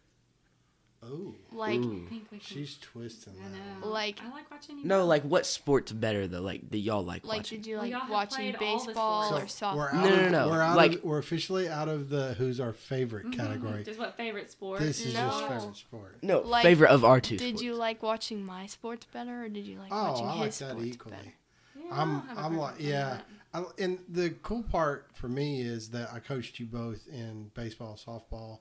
[1.04, 2.04] Oh, Like, Ooh.
[2.06, 2.40] I think we can.
[2.40, 3.88] she's twisting I know.
[3.88, 4.78] Like- I like watching.
[4.78, 5.08] you No, both.
[5.08, 6.42] like what sport's better though?
[6.42, 7.58] Like that y'all like, like watching?
[7.58, 9.44] did you like y'all watching played all the baseball sports.
[9.44, 9.78] or So soccer?
[9.78, 10.48] we're No, no, no.
[10.48, 13.40] We're out Like- of, we're officially out of the who's our favorite Mm-hmm.
[13.40, 13.82] category.
[13.82, 14.78] Just what favorite sport?
[14.80, 16.18] This is just favorite sport.
[16.22, 17.36] no, Like, favorite of our two.
[17.36, 17.62] Did sports.
[17.64, 20.58] you like watching my sports better, or did you like Oh, watching I like his
[20.60, 21.16] that sports equally.
[21.16, 21.32] better?
[21.80, 23.08] Yeah, I I'm don't have a I'm like yeah.
[23.14, 23.26] that.
[23.54, 27.98] I, and the cool part for me is that I coached you both in baseball,
[28.02, 28.60] softball,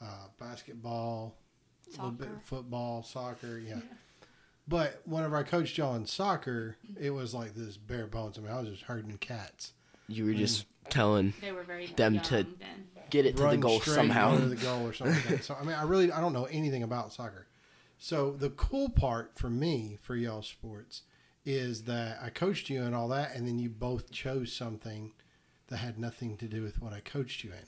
[0.00, 1.34] uh, basketball,
[1.86, 2.40] a little bit Soccer.
[2.44, 3.80] football, soccer, yeah.
[4.68, 8.38] But whenever I coached y'all in soccer, it was like this bare bones.
[8.38, 9.72] I mean, I was just herding cats.
[10.08, 12.88] You were just telling They were very Them to- then.
[13.10, 14.36] get it to the goal somehow.
[14.38, 15.32] to the goal or something.
[15.32, 15.42] like.
[15.42, 17.46] So I mean, I really I don't know anything about soccer.
[17.98, 21.02] So the cool part for me for y'all sports
[21.48, 25.12] is that I coached you and all that, and then you both chose something
[25.68, 27.66] that had nothing to do with what I coached you in.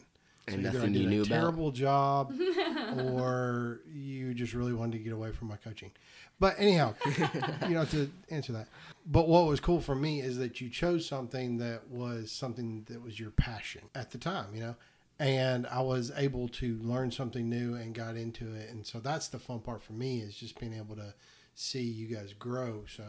[0.48, 1.34] So And either nothing I did you a knew about.
[1.34, 2.32] terrible job,
[2.98, 5.92] or you just really wanted to get away from my coaching.
[6.38, 6.94] But anyhow,
[7.68, 8.68] you don't to answer that.
[9.06, 13.02] But what was cool for me is that you chose something that was something that
[13.02, 14.76] was your passion at the time, you know,
[15.18, 18.70] and I was able to learn something new and got into it.
[18.70, 21.14] And so that's the fun part for me is just being able to
[21.54, 22.84] see you guys grow.
[22.94, 23.04] So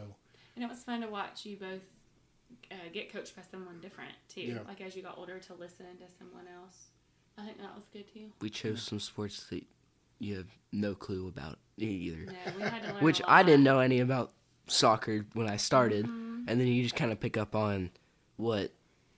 [0.54, 1.80] And it was fun to watch you both
[2.70, 4.40] uh, get coached by someone different too.
[4.42, 4.58] Yeah.
[4.66, 6.88] Like as you got older, to listen to someone else.
[7.38, 8.30] I think that was good too.
[8.40, 9.64] we chose some sports that
[10.18, 12.26] you have no clue about either.
[12.30, 13.46] Yeah, we had to learn Which a I lot.
[13.46, 14.32] didn't know any about
[14.66, 16.44] soccer when I started, Mhm.
[16.46, 17.90] and then you just kind of pick up on
[18.36, 18.72] what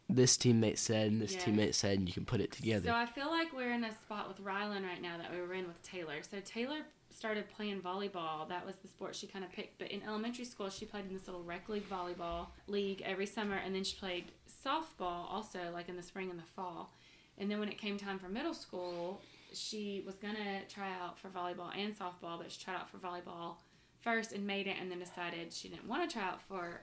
[0.09, 1.45] this teammate said and this Yes.
[1.45, 2.87] teammate said, and you can put it together.
[2.89, 5.55] So I feel like we're in a spot with Rylan right now that we were
[5.55, 6.23] in with Taylor.
[6.23, 8.49] So Taylor started playing volleyball.
[8.49, 9.79] That was the sport she kind of picked.
[9.79, 13.57] But in elementary school, she played in this little rec league volleyball league every summer,
[13.57, 14.33] and then she played
[14.65, 16.93] softball also, like in the spring and the fall.
[17.39, 19.21] And then when it came time for middle school,
[19.53, 23.57] she was gonna try out for volleyball and softball, but she tried out for volleyball
[24.01, 26.83] first and made it, and then decided she didn't want to try out for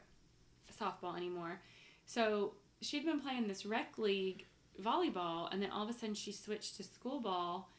[0.80, 1.60] softball anymore.
[2.06, 4.46] So she'd been playing this rec league
[4.82, 7.70] volleyball, and then all of a sudden she switched to school ball.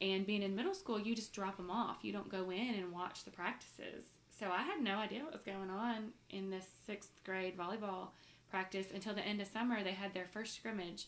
[0.00, 1.98] And being in middle school, you just drop them off.
[2.02, 4.04] You don't go in and watch the practices.
[4.38, 8.08] So I had no idea what was going on in this sixth grade volleyball
[8.50, 9.82] practice until the end of summer.
[9.82, 11.06] They had their first scrimmage.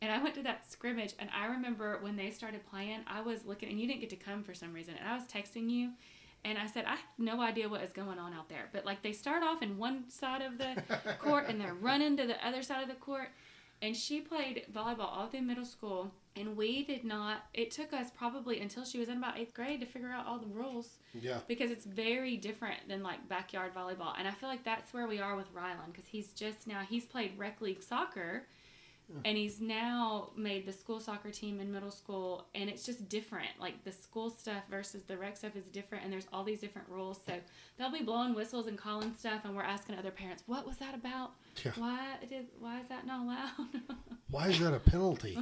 [0.00, 3.44] And I went to that scrimmage, and I remember when they started playing, I was
[3.44, 4.94] looking, and you didn't get to come for some reason.
[4.98, 5.90] And I was texting you,
[6.44, 8.68] and I said, I have no idea what is going on out there.
[8.72, 10.82] But like they start off in one side of the
[11.20, 13.28] court, and they're running to the other side of the court.
[13.82, 17.46] And she played volleyball all through middle school, and we did not.
[17.52, 20.38] It took us probably until she was in about eighth grade to figure out all
[20.38, 24.14] the rules yeah, because it's very different than like backyard volleyball.
[24.16, 27.04] And I feel like that's where we are with Rylan because he's just now he's
[27.04, 28.44] played rec league soccer,
[29.24, 33.50] and he's now made the school soccer team in middle school, and it's just different.
[33.60, 36.88] Like the school stuff versus the rec stuff is different, and there's all these different
[36.88, 37.20] rules.
[37.26, 37.34] So
[37.78, 40.94] they'll be blowing whistles and calling stuff, and we're asking other parents, "What was that
[40.94, 41.32] about?
[41.64, 41.72] Yeah.
[41.76, 43.82] Why did why is that not allowed?"
[44.30, 45.38] why is that a penalty?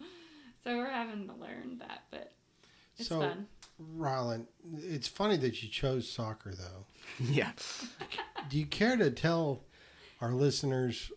[0.64, 2.32] so we're having to learn that, but
[2.98, 3.46] it's so, fun.
[3.96, 4.46] Rylan,
[4.76, 6.84] it's funny that you chose soccer though.
[7.20, 7.52] yeah.
[8.48, 9.64] Do you care to tell
[10.20, 11.12] our listeners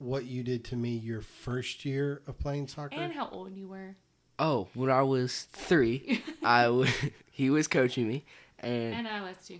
[0.00, 3.00] what you did to me your first year of playing soccer?
[3.00, 3.94] And how old you were.
[4.38, 6.90] Oh, when I was three, I w-
[7.30, 8.24] he was coaching me,
[8.58, 9.58] and And I was too.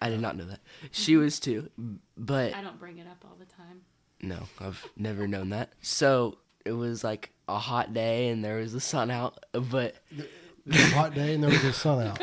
[0.00, 0.60] I did not know that
[0.92, 1.70] she was too.
[2.16, 3.80] But I don't bring it up all the time.
[4.22, 5.70] no, I've never known that.
[5.82, 9.44] So it was like a hot day, and there was the sun out.
[9.52, 10.28] But It
[10.66, 12.22] was a hot day and there was the sun out.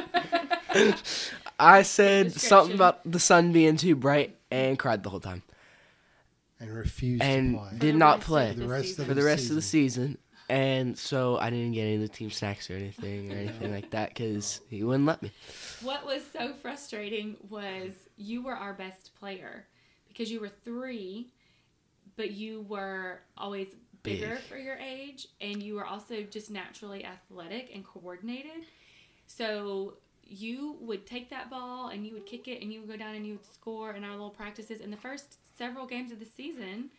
[1.60, 5.42] I said something about the sun being too bright, and cried the whole time,
[6.60, 7.72] And refused and to play.
[7.80, 10.18] did the not rest of play the rest of for the rest of the season.
[10.48, 13.90] And so I didn't get any of the team snacks or anything or anything like
[13.92, 15.32] that because he wouldn't let me.
[15.82, 19.66] What was so frustrating was you were our best player
[20.08, 21.32] because you were three,
[22.16, 23.70] but you were always
[24.04, 24.44] bigger Big.
[24.44, 28.66] for your age, and you were also just naturally athletic and coordinated.
[29.26, 32.98] So you would take that ball and you would kick it and you would go
[32.98, 34.80] down and you would score in our little practices.
[34.80, 36.90] In the first several games of the season,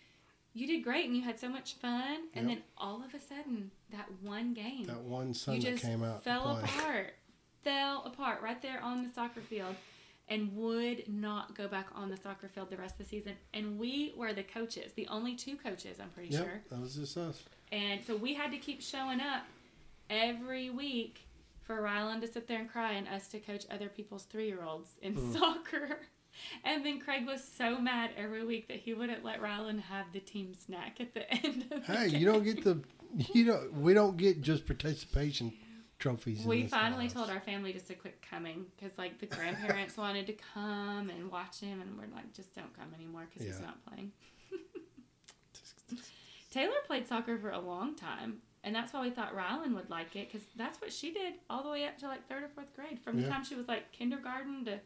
[0.52, 2.28] you did great and you had so much fun.
[2.34, 2.58] And Yep.
[2.58, 6.24] then all of a sudden, that one game, That one sun you just came out.
[6.24, 7.14] fell apart.
[7.62, 9.74] fell apart right there on the soccer field
[10.28, 13.34] and would not go back on the soccer field the rest of the season.
[13.54, 16.62] And we were the coaches, the only two coaches, I'm pretty Yep, sure.
[16.70, 17.42] that was just us.
[17.72, 19.44] And so we had to keep showing up
[20.08, 21.20] every week
[21.62, 24.62] for Rylan to sit there and cry and us to coach other people's three year
[24.62, 25.32] olds in Mm.
[25.38, 25.98] soccer.
[26.64, 30.20] And then Kraig was so mad every week that he wouldn't let Rylan have the
[30.20, 32.20] team snack at the end of the Hey, game.
[32.20, 32.80] you don't get the
[33.32, 35.52] you don't we don't get just participation
[35.98, 36.44] trophies.
[36.44, 37.14] We finally house.
[37.14, 41.30] told our family just to quit coming because, like, the grandparents wanted to come and
[41.30, 44.12] watch him, and we're like, just don't come anymore because he's not playing.
[46.50, 50.16] Taylor played soccer for a long time, and that's why we thought Rylan would like
[50.16, 52.74] it because that's what she did all the way up to like third or fourth
[52.74, 52.98] grade.
[53.00, 54.78] From the time she was like kindergarten to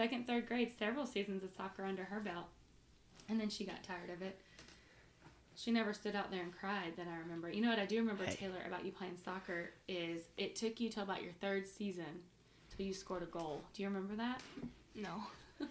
[0.00, 2.46] second, third grade, several seasons of soccer under her belt,
[3.28, 4.40] and then she got tired of it.
[5.54, 7.50] She never stood out there and cried that I remember.
[7.50, 8.34] You know what I do remember, Hey.
[8.34, 12.22] Taylor, about you playing soccer is it took you till about your third season
[12.74, 13.60] till you scored a goal.
[13.74, 14.40] Do you remember that?
[14.94, 15.22] No.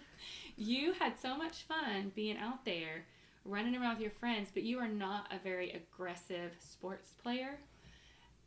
[0.56, 3.06] You had so much fun being out there,
[3.46, 7.58] running around with your friends, but you are not a very aggressive sports player.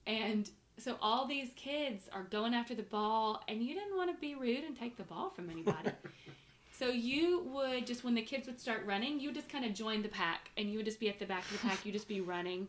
[0.06, 0.48] And
[0.78, 4.36] so all these kids are going after the ball, and you didn't want to be
[4.36, 5.92] rude and take the ball from anybody.
[6.72, 9.74] so you would just, when the kids would start running, you would just kind of
[9.74, 11.86] join the pack, and you would just be at the back of the pack.
[11.86, 12.68] You'd just be running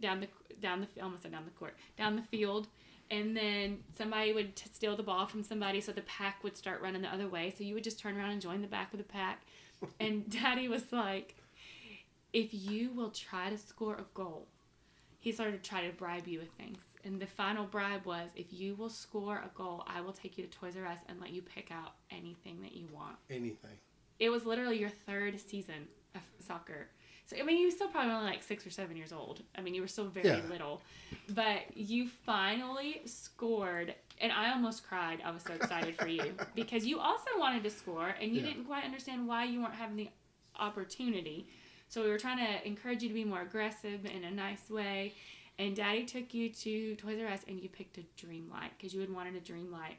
[0.00, 0.28] down the
[0.60, 2.68] down the almost said down the court down the field
[3.10, 6.80] and then somebody would t- steal the ball from somebody so the pack would start
[6.80, 8.98] running the other way so you would just turn around and join the back of
[8.98, 9.42] the pack
[10.00, 11.36] and daddy was like
[12.32, 14.46] if you will try to score a goal
[15.18, 18.52] he started to try to bribe you with things and the final bribe was if
[18.52, 21.30] you will score a goal i will take you to toys r us and let
[21.30, 23.78] you pick out anything that you want anything.
[24.18, 26.88] it was literally your third season of soccer.
[27.26, 29.42] So I mean, you were still probably only like six or seven years old.
[29.58, 30.40] I mean, you were still very Yeah.
[30.48, 30.80] little,
[31.30, 35.20] but you finally scored, and I almost cried.
[35.24, 38.48] I was so excited for you because you also wanted to score, and you Yeah.
[38.48, 40.08] didn't quite understand why you weren't having the
[40.58, 41.48] opportunity.
[41.88, 45.14] So we were trying to encourage you to be more aggressive in a nice way.
[45.58, 48.92] And Daddy took you to Toys R Us, and you picked a dream light because
[48.92, 49.96] you had wanted a dream light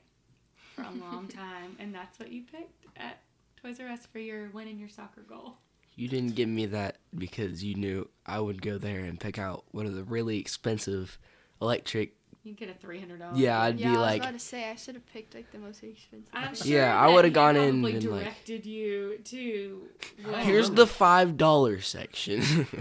[0.75, 3.19] for a long time, and that's what you picked at
[3.61, 5.55] Toys R Us for your winning your soccer goal.
[5.95, 9.63] You didn't give me that because you knew I would go there and pick out
[9.71, 11.17] one of the really expensive
[11.59, 12.13] electric.
[12.43, 13.39] You get a three hundred dollars.
[13.39, 15.51] Yeah, I'd yeah, be I was like, about to say I should have picked like
[15.51, 16.29] the most expensive.
[16.33, 19.81] I'm sure Yeah, I would've gone in probably and, like- directed you to.
[20.23, 22.67] what- "Here's the five dollar section."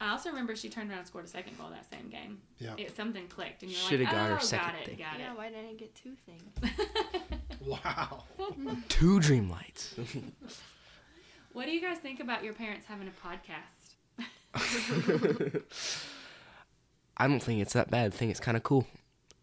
[0.00, 2.38] I also remember she turned around and scored a second goal that same game.
[2.58, 2.74] Yeah.
[2.78, 5.18] It, something clicked, and you're Shoulda like, got her "Oh, second got it, thing." got
[5.18, 6.80] Yeah, it." why didn't I get two things?
[7.60, 8.22] Wow.
[8.88, 9.94] Two dream lights.
[11.52, 13.96] what do you guys think about your parents having a podcast?
[17.16, 18.12] I don't think it's that bad.
[18.12, 18.86] I think it's kind of cool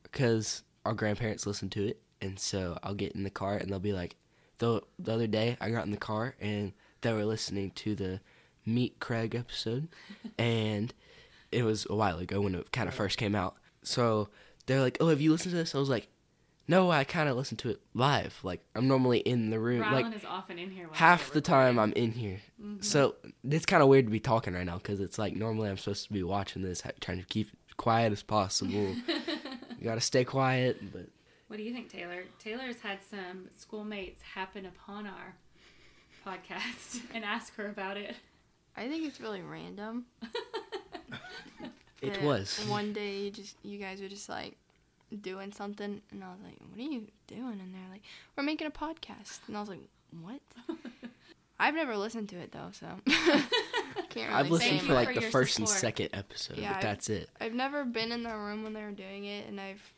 [0.03, 3.79] because our grandparents listen to it, and so I'll get in the car and they'll
[3.79, 4.15] be like,
[4.59, 8.21] the the other day I got in the car and they were listening to the
[8.65, 9.87] Meet Kraig episode,
[10.39, 10.93] and
[11.51, 13.55] it was a while ago when it kind of first came out.
[13.83, 14.29] So
[14.65, 16.07] they're like, "Oh, have you listened to this?" I was like,
[16.67, 18.39] "No, I kind of listened to it live.
[18.43, 20.89] Like I'm normally in the room, Rylan like." is often in here.
[20.91, 21.77] Half the time.
[21.79, 22.83] I'm in here, Mhm.
[22.83, 25.77] so it's kind of weird to be talking right now because it's like normally I'm
[25.77, 28.95] supposed to be watching this, trying to keep quiet as possible.
[29.07, 31.07] you gotta stay quiet, but
[31.47, 32.23] What do you think, Taylor?
[32.39, 35.35] Taylor's had some schoolmates happen upon our
[36.25, 38.15] podcast and ask her about it.
[38.77, 40.05] I think it's really random.
[42.01, 42.59] it was.
[42.67, 44.55] One day, you just you guys were just like
[45.21, 48.01] doing something, and I was like, "What are you doing?" And they're like,
[48.35, 49.87] "We're making a podcast," and I was like,
[50.21, 50.41] "What?"
[51.59, 55.13] I've never listened to it though, so can't really I've say listened for like for
[55.15, 57.29] the your first and second episode, Yeah, but I've- that's it.
[57.39, 59.93] I've never been in the room when they were doing it, and I've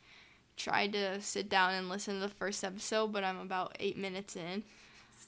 [0.56, 4.36] tried to sit down and listen to the first episode, but I'm about eight minutes
[4.36, 4.62] in.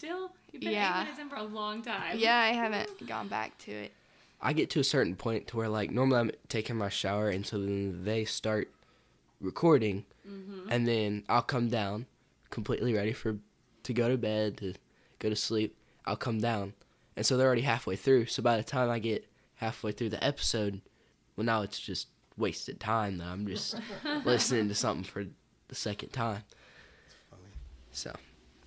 [0.01, 1.03] Still, you've been Yeah.
[1.03, 2.18] eight minutes for a long time.
[2.18, 3.92] Yeah, I haven't gone back to it.
[4.40, 7.44] I get to a certain point to where like normally I'm taking my shower and
[7.46, 8.70] so then they start
[9.40, 10.70] recording Mm-hmm.
[10.70, 12.07] and then I'll come down
[12.51, 13.36] completely ready for
[13.82, 14.74] to go to bed to
[15.18, 15.76] go to sleep.
[16.07, 16.72] I'll come down
[17.16, 18.26] and so they're already halfway through.
[18.26, 19.26] So by the time I get
[19.57, 20.80] halfway through the episode,
[21.36, 23.24] well now it's just wasted time though.
[23.26, 23.74] I'm just
[24.24, 25.26] listening to something for
[25.68, 26.42] the second time.
[27.30, 27.42] funny.
[27.92, 28.14] So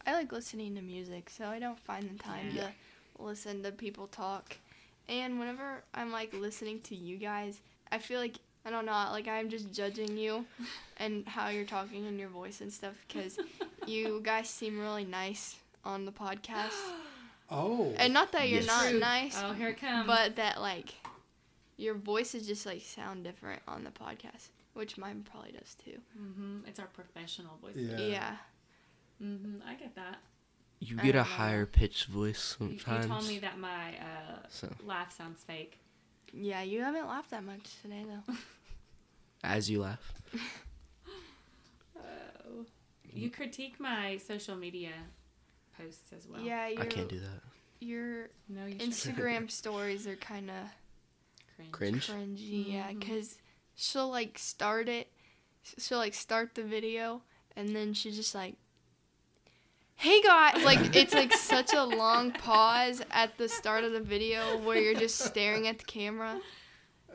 [0.05, 2.69] I like listening to music, so I don't find the time Yeah.
[3.17, 4.57] to listen to people talk.
[5.07, 7.59] And whenever I'm like listening to you guys,
[7.91, 10.45] I feel like I don't know, like I'm just judging you
[10.97, 13.37] and how you're talking and your voice and stuff because
[13.85, 16.71] you guys seem really nice on the podcast.
[17.51, 17.93] Oh.
[17.97, 18.67] And not that you're Yes.
[18.67, 18.99] not Rude.
[19.01, 20.07] nice, Oh, here it comes.
[20.07, 20.95] but that like
[21.77, 25.99] your voices just like sound different on the podcast, which mine probably does too.
[26.17, 27.75] hmm It's our professional voice.
[27.75, 27.97] Yeah.
[27.97, 28.35] Yeah.
[29.23, 30.17] Hmm I get that.
[30.79, 33.07] You get a higher pitched voice You, you sometimes.
[33.07, 35.79] told me that my uh, So laugh sounds fake.
[36.33, 38.33] Yeah, you haven't laughed that much today though.
[39.43, 40.13] as you laugh,
[41.97, 42.65] Oh.
[43.13, 44.91] You critique my social media
[45.77, 46.41] posts as well.
[46.41, 47.41] yeah, your I can't do that.
[47.79, 50.67] your No, you should Instagram stories are kind of
[51.55, 51.71] cringe.
[51.71, 52.07] Cringe.
[52.09, 52.73] cringy.
[52.73, 52.99] Yeah, Mhm.
[52.99, 53.37] because
[53.75, 55.07] she'll like start it,
[55.77, 57.21] she'll like start the video,
[57.55, 58.55] and then she just like,
[59.95, 64.57] "Hey guys!" Like it's like such a long pause at the start of the video
[64.59, 66.39] where you're just staring at the camera.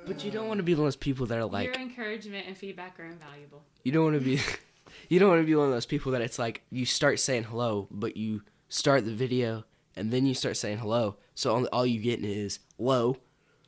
[0.07, 2.47] But you don't want to be one of those people that are like Your encouragement
[2.47, 3.63] and feedback are invaluable.
[3.85, 4.41] you don't want to be
[5.09, 7.45] you don't want to be one of those people that it's like you start saying
[7.45, 9.65] hello, but you start the video
[9.97, 13.17] and then you start saying hello, so all, all you getting is hello.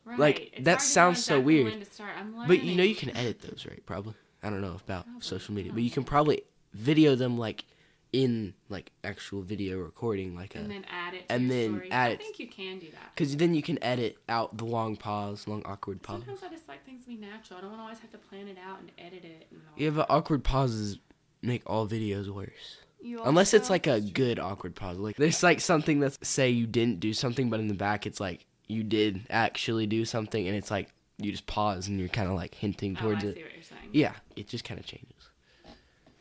[0.04, 0.18] Right.
[0.18, 1.84] Like, It's that to know sounds so exactly weird.
[1.84, 2.10] to start.
[2.18, 2.88] I'm But you know learning.
[2.88, 3.84] you can edit those, right?
[3.84, 4.14] Probably.
[4.42, 5.20] I don't know about Probably.
[5.20, 6.42] social media, I but you can probably
[6.72, 7.64] video them like
[8.12, 11.28] in like actual video recording, like and a then add it.
[11.28, 11.88] To and your then stories.
[11.92, 13.14] add I it- think you can do that.
[13.14, 16.22] because then you can edit out the long pause, long awkward pause.
[16.24, 17.58] Sometimes I just like things to be natural.
[17.58, 19.46] I don't want to always have to plan it out and edit it.
[19.50, 20.98] And all Yeah, but awkward pauses
[21.42, 22.78] make all videos worse.
[23.02, 24.98] You Unless it's like a good awkward pause.
[24.98, 28.20] Like there's like something that's say you didn't do something, but in the back it's
[28.20, 32.28] like you did actually do something, and it's like you just pause and you're kind
[32.28, 33.36] of like hinting oh, I towards see it.
[33.36, 33.88] what you're saying.
[33.92, 35.30] Yeah, it just kind of changes.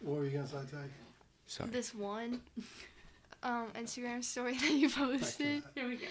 [0.02, 0.78] What were you gonna say, Tay?
[1.50, 1.70] Sorry.
[1.72, 2.42] this one
[3.44, 5.64] um, Instagram story that you posted.
[5.74, 6.06] Here we go.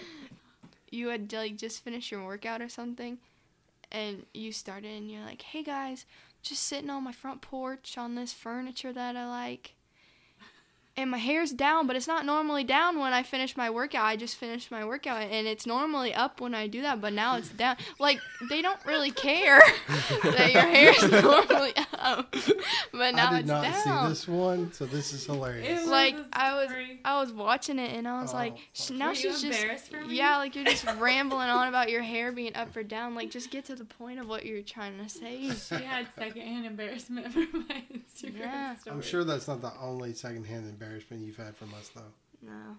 [0.91, 3.17] you had like just finished your workout or something
[3.91, 6.05] and you started and you're like hey guys
[6.43, 9.73] just sitting on my front porch on this furniture that i like
[10.99, 14.15] and my hair's down but it's not normally down when i finish my workout i
[14.15, 17.49] just finished my workout and it's normally up when i do that but now it's
[17.49, 18.19] down like
[18.49, 19.61] they don't really care
[20.23, 22.33] that your hair's normally up
[22.91, 25.83] but now I did it's not down see this one, so this is hilarious.
[25.85, 25.89] Ew.
[25.91, 26.69] like I was.
[27.05, 28.97] I was watching it and I was like Oh, sh- fuck.
[28.97, 30.15] now she's just embarrassed for me?
[30.17, 33.51] yeah like you're just rambling on about your hair being up or down like just
[33.51, 37.39] get to the point of what you're trying to say She had secondhand embarrassment for
[37.39, 38.75] my Instagram Yeah.
[38.77, 38.95] story.
[38.95, 42.01] I'm sure that's not the only secondhand embarrassment you've had from us, though.
[42.41, 42.77] no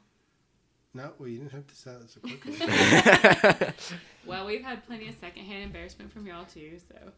[0.95, 3.97] No, well, you didn't have to say that so quickly.
[4.27, 7.13] Well, we've had plenty of secondhand embarrassment from y'all too, so.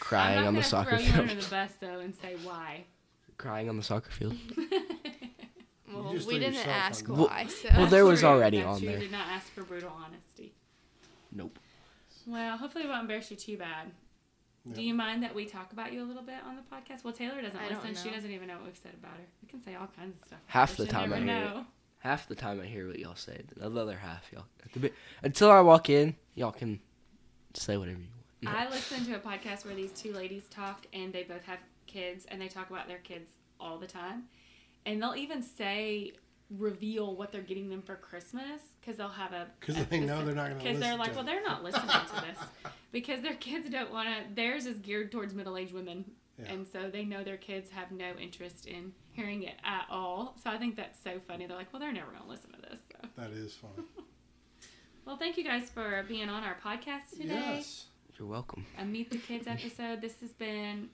[0.00, 1.30] Crying I'm on not the gonna soccer throw you field.
[1.30, 2.84] under the bus though and say why.
[3.38, 4.34] Crying on the soccer field.
[5.92, 8.78] well we didn't ask on Well- why so well, there was True, already that's on
[8.80, 8.88] true.
[8.88, 8.98] there.
[8.98, 10.54] Did not ask for brutal honesty.
[11.32, 11.58] Nope.
[12.26, 13.92] Well, hopefully it won't embarrass you too bad.
[14.72, 17.04] Do you mind that we talk about you a little bit on the podcast?
[17.04, 17.94] Well, Taylor doesn't I listen.
[17.94, 19.24] She doesn't even know what we've said about her.
[19.42, 20.38] We can say all kinds of stuff.
[20.46, 21.28] Half the time I hear it.
[21.28, 21.66] know.
[21.98, 23.42] Half the time I hear what y'all say.
[23.56, 24.46] The other half, y'all.
[24.64, 26.80] at the bit- Until I walk in, y'all can
[27.54, 27.98] say whatever
[28.40, 28.58] you want.
[28.58, 32.26] I listen to a podcast where these two ladies talk, and they both have kids,
[32.28, 34.24] and they talk about their kids all the time.
[34.84, 36.12] And they'll even say,
[36.50, 39.46] reveal what they're getting them for Christmas, because they'll have a.
[39.60, 41.88] Because they know they're not going to Because they're like, to well, they're not listening
[41.88, 42.72] to this.
[42.92, 44.34] Because their kids don't want to.
[44.34, 46.04] Theirs is geared towards middle aged women.
[46.38, 46.52] Yeah.
[46.52, 50.36] And so they know their kids have no interest in hearing it at all.
[50.42, 51.46] So I think that's so funny.
[51.46, 52.78] They're like, well, they're never going to listen to this.
[52.90, 53.08] So.
[53.18, 53.70] That is fun.
[55.04, 57.34] Well, thank you guys for being on our podcast today.
[57.34, 57.84] Yes.
[58.18, 58.66] You're welcome.
[58.76, 60.00] a Meet the Kids episode.
[60.00, 60.88] This has been,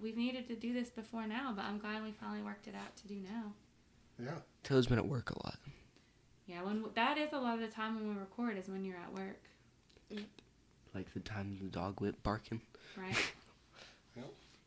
[0.00, 2.96] we've needed to do this before now, but I'm glad we finally worked it out
[2.96, 3.52] to do now.
[4.22, 4.34] Yeah.
[4.62, 5.56] Taylor's been at work a lot.
[6.46, 8.96] Yeah, when that is a lot of the time when we record is when you're
[8.98, 9.40] at work,
[10.94, 12.60] Like the time the dog went barking.
[12.96, 13.16] right?
[14.16, 14.26] Yep.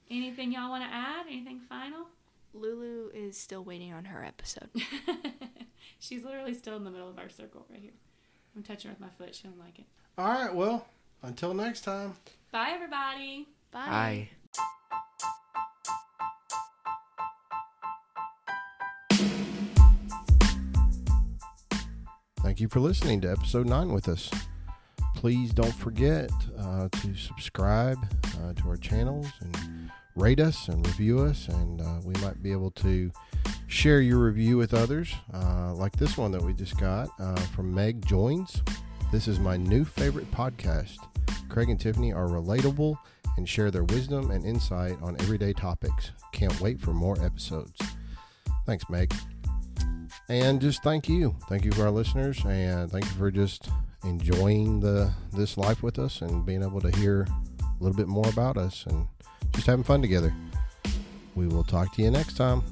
[0.10, 1.28] Anything y'all want to add?
[1.28, 2.08] Anything final?
[2.54, 4.70] lulu is still waiting on her episode
[6.00, 7.92] She's literally still in the middle of our circle right here.
[8.56, 9.36] I'm touching her with my foot.
[9.36, 9.86] She don't like it.
[10.18, 10.54] All right.
[10.56, 10.86] Well,
[11.22, 12.14] until next time.
[12.52, 13.48] Bye, everybody.
[13.72, 14.30] bye Bye.
[22.56, 24.32] Thank you for listening to episode nine with us.
[25.14, 27.98] Please don't forget uh, to subscribe
[28.42, 32.54] uh, to our channels and rate us and review us, and uh, we might be
[32.54, 33.12] able to
[33.68, 37.76] share your review with others, uh, like this one that we just got uh, from
[37.76, 38.64] Meg Joins.
[39.12, 40.96] This is my new favorite podcast.
[41.50, 42.96] Kraig and Tiffany are relatable
[43.36, 46.12] and share their wisdom and insight on everyday topics.
[46.32, 47.82] Can't wait for more episodes.
[48.66, 49.14] Thanks, Meg.
[50.28, 51.36] And just thank you.
[51.48, 53.70] Thank you for our listeners and thank you for just
[54.04, 57.28] enjoying the this life with us and being able to hear
[57.60, 59.08] a little bit more about us and
[59.54, 60.34] just having fun together.
[61.36, 62.64] We will talk to you next time.